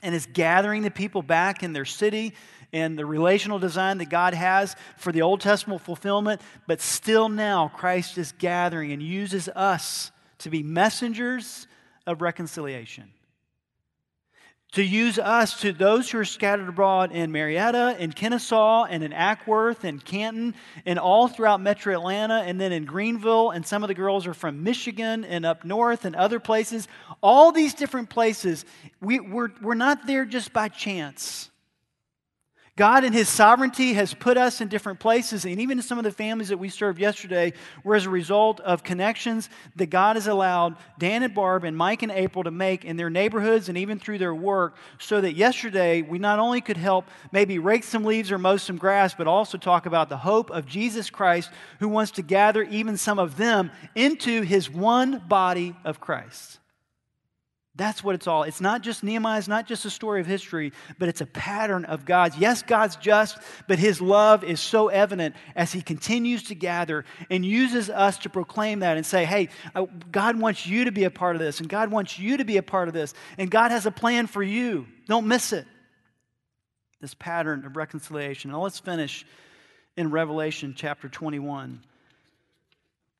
[0.02, 2.34] and is gathering the people back in their city
[2.76, 6.40] and the relational design that God has for the Old Testament fulfillment.
[6.66, 11.66] But still now, Christ is gathering and uses us to be messengers
[12.06, 13.12] of reconciliation
[14.72, 19.12] to use us to those who are scattered abroad in Marietta, in Kennesaw, and in
[19.12, 20.54] Acworth, and Canton,
[20.84, 24.34] and all throughout metro Atlanta, and then in Greenville, and some of the girls are
[24.34, 26.88] from Michigan and up north and other places.
[27.22, 28.66] All these different places,
[29.00, 31.50] we, we're, we're not there just by chance.
[32.76, 36.04] God, in His sovereignty, has put us in different places, and even in some of
[36.04, 37.54] the families that we served yesterday
[37.84, 42.02] were as a result of connections that God has allowed Dan and Barb and Mike
[42.02, 46.02] and April to make in their neighborhoods and even through their work, so that yesterday
[46.02, 49.56] we not only could help maybe rake some leaves or mow some grass, but also
[49.56, 51.50] talk about the hope of Jesus Christ
[51.80, 56.58] who wants to gather even some of them into His one body of Christ.
[57.76, 58.44] That's what it's all.
[58.44, 61.84] It's not just Nehemiah, it's not just a story of history, but it's a pattern
[61.84, 62.38] of God's.
[62.38, 67.44] Yes, God's just, but his love is so evident as he continues to gather and
[67.44, 71.10] uses us to proclaim that and say, hey, uh, God wants you to be a
[71.10, 73.70] part of this, and God wants you to be a part of this, and God
[73.70, 74.86] has a plan for you.
[75.06, 75.66] Don't miss it.
[77.02, 78.52] This pattern of reconciliation.
[78.52, 79.26] Now let's finish
[79.98, 81.82] in Revelation chapter 21.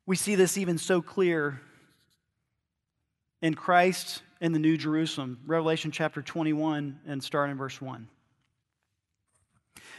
[0.07, 1.61] We see this even so clear
[3.39, 8.07] in Christ in the New Jerusalem, Revelation chapter 21, and starting in verse 1.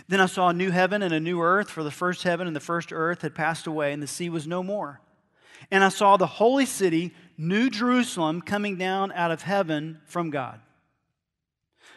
[0.07, 2.55] Then I saw a new heaven and a new earth, for the first heaven and
[2.55, 5.01] the first earth had passed away, and the sea was no more.
[5.71, 10.61] And I saw the holy city, New Jerusalem, coming down out of heaven from God,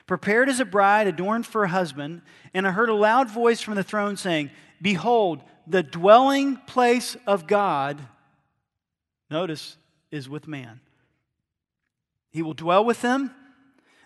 [0.08, 2.24] prepared as a bride adorned for a husband.
[2.54, 4.50] And I heard a loud voice from the throne saying,
[4.82, 8.02] Behold, the dwelling place of God,
[9.30, 9.78] notice,
[10.10, 10.82] is with man.
[12.32, 13.34] He will dwell with them.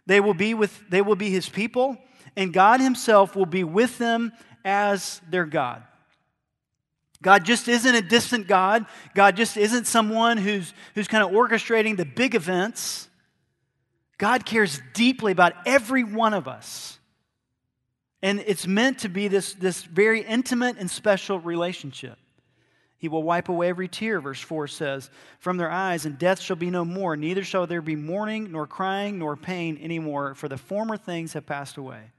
[0.05, 1.97] They will be with they will be his people,
[2.35, 5.83] and God himself will be with them as their God.
[7.21, 8.85] God just isn't a distant God.
[9.15, 13.09] God just isn't someone who's, who's kind of orchestrating the big events.
[14.19, 16.99] God cares deeply about every one of us.
[18.21, 22.17] And it's meant to be this, this very intimate and special relationship.
[22.97, 26.55] He will wipe away every tear, verse 4 says, from their eyes, and death shall
[26.55, 27.17] be no more.
[27.17, 31.45] Neither shall there be mourning, nor crying, nor pain anymore, for the former things have
[31.45, 32.11] passed away.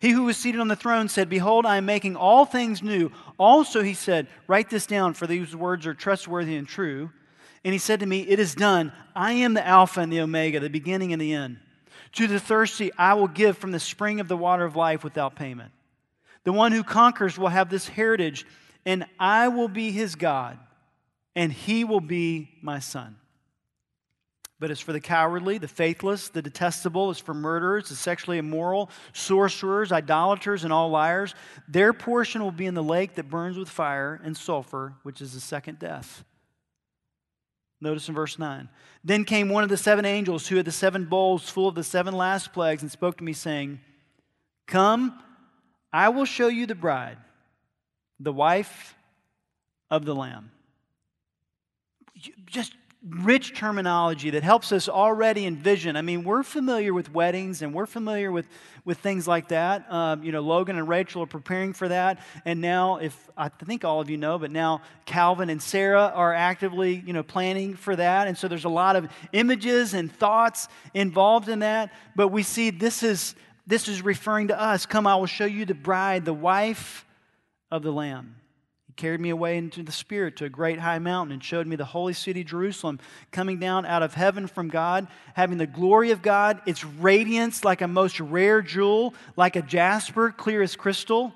[0.00, 3.10] He who was seated on the throne said, Behold, I am making all things new.
[3.38, 7.10] Also, he said, Write this down, for these words are trustworthy and true.
[7.64, 8.92] And he said to me, It is done.
[9.14, 11.58] I am the Alpha and the Omega, the beginning and the end.
[12.12, 15.36] To the thirsty, I will give from the spring of the water of life without
[15.36, 15.72] payment.
[16.44, 18.46] The one who conquers will have this heritage
[18.86, 20.58] and I will be his God,
[21.34, 23.16] and he will be my son.
[24.60, 28.88] But as for the cowardly, the faithless, the detestable, as for murderers, the sexually immoral,
[29.12, 31.34] sorcerers, idolaters, and all liars,
[31.66, 35.34] their portion will be in the lake that burns with fire and sulfur, which is
[35.34, 36.24] the second death.
[37.80, 38.68] Notice in verse 9.
[39.02, 41.84] Then came one of the seven angels who had the seven bowls full of the
[41.84, 43.80] seven last plagues and spoke to me, saying,
[44.66, 45.20] Come,
[45.92, 47.18] I will show you the bride
[48.20, 48.94] the wife
[49.90, 50.50] of the Lamb.
[52.46, 52.74] Just
[53.06, 55.94] rich terminology that helps us already envision.
[55.94, 58.48] I mean, we're familiar with weddings and we're familiar with,
[58.84, 59.90] with things like that.
[59.92, 62.20] Um, you know, Logan and Rachel are preparing for that.
[62.46, 66.32] And now, if I think all of you know, but now Calvin and Sarah are
[66.32, 68.26] actively, you know, planning for that.
[68.26, 71.92] And so there's a lot of images and thoughts involved in that.
[72.16, 73.34] But we see this is,
[73.66, 74.86] this is referring to us.
[74.86, 77.04] Come, I will show you the bride, the wife
[77.74, 78.36] of the Lamb.
[78.86, 81.74] He carried me away into the Spirit to a great high mountain and showed me
[81.74, 83.00] the holy city, Jerusalem,
[83.32, 87.82] coming down out of heaven from God, having the glory of God, its radiance like
[87.82, 91.34] a most rare jewel, like a jasper, clear as crystal.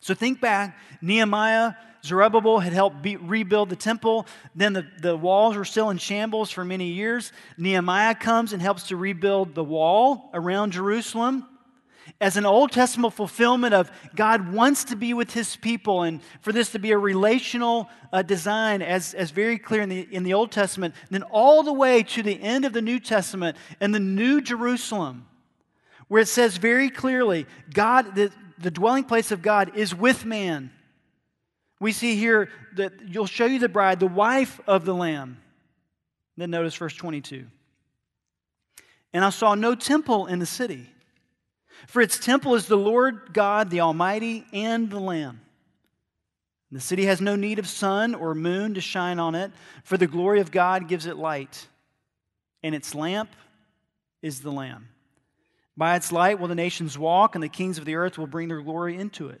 [0.00, 1.72] So think back Nehemiah,
[2.04, 4.26] Zerubbabel had helped be, rebuild the temple.
[4.54, 7.32] Then the, the walls were still in shambles for many years.
[7.56, 11.46] Nehemiah comes and helps to rebuild the wall around Jerusalem
[12.20, 16.52] as an Old Testament fulfillment of God wants to be with his people, and for
[16.52, 20.34] this to be a relational uh, design, as, as very clear in the, in the
[20.34, 24.00] Old Testament, then all the way to the end of the New Testament and the
[24.00, 25.26] New Jerusalem,
[26.08, 30.70] where it says very clearly, God, the, the dwelling place of God is with man.
[31.80, 35.38] We see here that you'll show you the bride, the wife of the Lamb.
[36.36, 37.46] Then notice verse 22.
[39.12, 40.88] And I saw no temple in the city,
[41.86, 45.40] for its temple is the Lord God, the Almighty, and the Lamb.
[46.70, 49.52] The city has no need of sun or moon to shine on it,
[49.84, 51.66] for the glory of God gives it light,
[52.62, 53.30] and its lamp
[54.22, 54.88] is the Lamb.
[55.76, 58.48] By its light will the nations walk, and the kings of the earth will bring
[58.48, 59.40] their glory into it.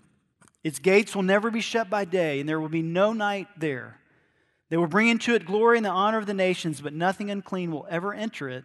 [0.62, 3.98] Its gates will never be shut by day, and there will be no night there.
[4.68, 7.70] They will bring into it glory and the honor of the nations, but nothing unclean
[7.72, 8.64] will ever enter it,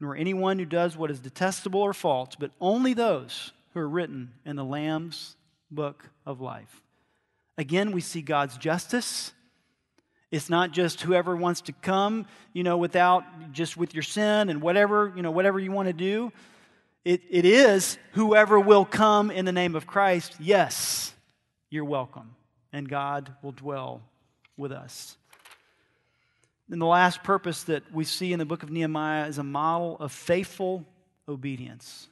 [0.00, 4.32] nor anyone who does what is detestable or false, but only those who are written
[4.44, 5.36] in the Lamb's
[5.70, 6.82] book of life.
[7.56, 9.32] Again, we see God's justice.
[10.30, 14.60] It's not just whoever wants to come, you know, without just with your sin and
[14.60, 16.32] whatever, you know, whatever you want to do.
[17.04, 20.36] It, it is whoever will come in the name of Christ.
[20.38, 21.12] Yes,
[21.70, 22.34] you're welcome.
[22.72, 24.02] And God will dwell
[24.56, 25.16] with us.
[26.70, 29.96] And the last purpose that we see in the book of Nehemiah is a model
[29.98, 30.84] of faithful
[31.26, 32.08] obedience.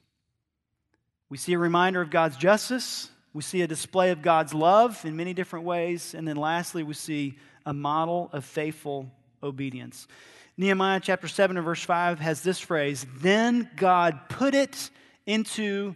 [1.29, 5.15] We see a reminder of God's justice, we see a display of God's love in
[5.15, 6.15] many different ways.
[6.15, 7.37] And then lastly, we see
[7.67, 9.11] a model of faithful
[9.43, 10.09] obedience.
[10.57, 14.89] Nehemiah chapter 7 and verse 5 has this phrase Then God put it
[15.27, 15.95] into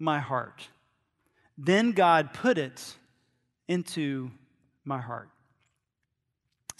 [0.00, 0.66] my heart.
[1.56, 2.96] Then God put it
[3.68, 4.32] into
[4.84, 5.28] my heart.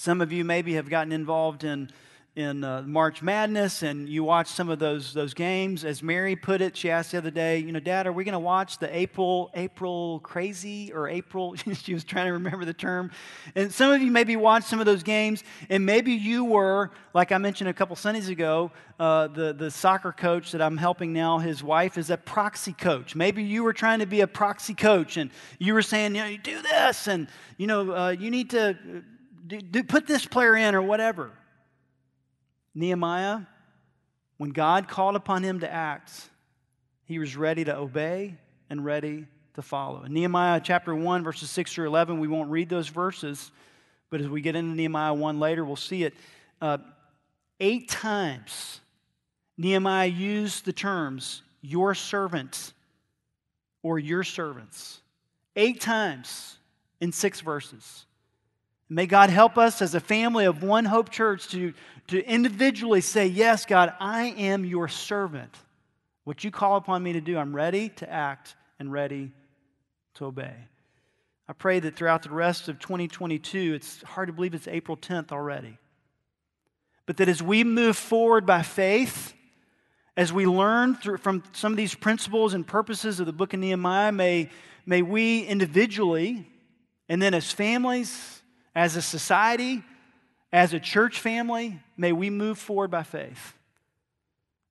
[0.00, 1.90] Some of you maybe have gotten involved in
[2.36, 5.84] in uh, March Madness and you watch some of those, those games.
[5.84, 8.34] As Mary put it, she asked the other day, you know, Dad, are we going
[8.34, 11.56] to watch the April, April crazy or April?
[11.74, 13.10] she was trying to remember the term.
[13.56, 17.32] And some of you maybe watched some of those games and maybe you were, like
[17.32, 18.70] I mentioned a couple Sundays ago,
[19.00, 23.16] uh, the, the soccer coach that I'm helping now, his wife is a proxy coach.
[23.16, 26.28] Maybe you were trying to be a proxy coach and you were saying, you know,
[26.28, 27.26] you do this and,
[27.56, 28.78] you know, uh, you need to
[29.48, 31.32] do, do, put this player in or whatever.
[32.74, 33.40] Nehemiah,
[34.36, 36.12] when God called upon him to act,
[37.04, 38.36] he was ready to obey
[38.68, 40.04] and ready to follow.
[40.04, 43.50] In Nehemiah chapter 1, verses 6 through 11, we won't read those verses,
[44.10, 46.14] but as we get into Nehemiah 1 later, we'll see it.
[46.60, 46.78] Uh,
[47.58, 48.80] eight times,
[49.56, 52.72] Nehemiah used the terms, your servant
[53.82, 55.00] or your servants.
[55.56, 56.58] Eight times
[57.00, 58.04] in six verses.
[58.90, 61.74] May God help us as a family of One Hope Church to,
[62.06, 65.54] to individually say, Yes, God, I am your servant.
[66.24, 69.32] What you call upon me to do, I'm ready to act and ready
[70.14, 70.54] to obey.
[71.48, 75.32] I pray that throughout the rest of 2022, it's hard to believe it's April 10th
[75.32, 75.78] already.
[77.06, 79.34] But that as we move forward by faith,
[80.16, 83.60] as we learn through, from some of these principles and purposes of the book of
[83.60, 84.50] Nehemiah, may,
[84.84, 86.46] may we individually,
[87.08, 88.37] and then as families,
[88.74, 89.82] as a society,
[90.52, 93.54] as a church family, may we move forward by faith,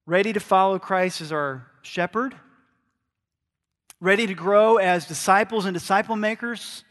[0.06, 2.36] ready to follow Christ as our shepherd,
[4.00, 6.84] ready to grow as disciples and disciple makers,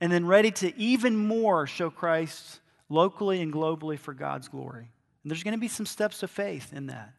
[0.00, 4.88] and then ready to even more show Christ locally and globally for God's glory.
[5.22, 7.12] And there's going to be some steps of faith in that.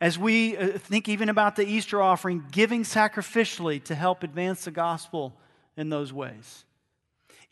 [0.00, 4.70] As we uh, think even about the Easter offering, giving sacrificially to help advance the
[4.70, 5.34] gospel
[5.76, 6.64] in those ways.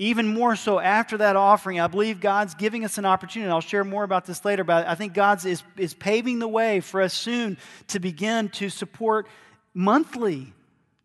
[0.01, 3.51] Even more so after that offering, I believe God's giving us an opportunity.
[3.51, 6.81] I'll share more about this later, but I think God is, is paving the way
[6.81, 9.27] for us soon to begin to support
[9.75, 10.55] monthly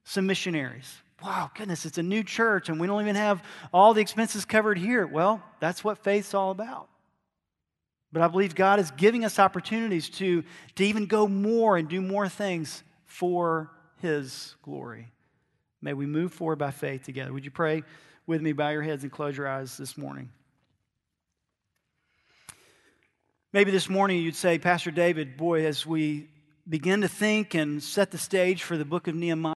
[0.06, 0.96] some missionaries.
[1.22, 3.44] Wow, goodness, it's a new church and we don't even have
[3.74, 5.06] all the expenses covered here.
[5.06, 6.88] Well, that's what faith's all about.
[8.14, 12.02] But I believe God is giving us opportunities to, to even go more and do
[12.02, 15.12] more things for His glory.
[15.82, 17.34] May we move forward by faith together.
[17.34, 17.84] Would you pray?
[18.28, 20.30] With me, bow your heads and close your eyes this morning.
[23.54, 26.28] Maybe this morning you'd say, Pastor David, boy, as we
[26.68, 29.54] begin to think and set the stage for the book of Nehemiah,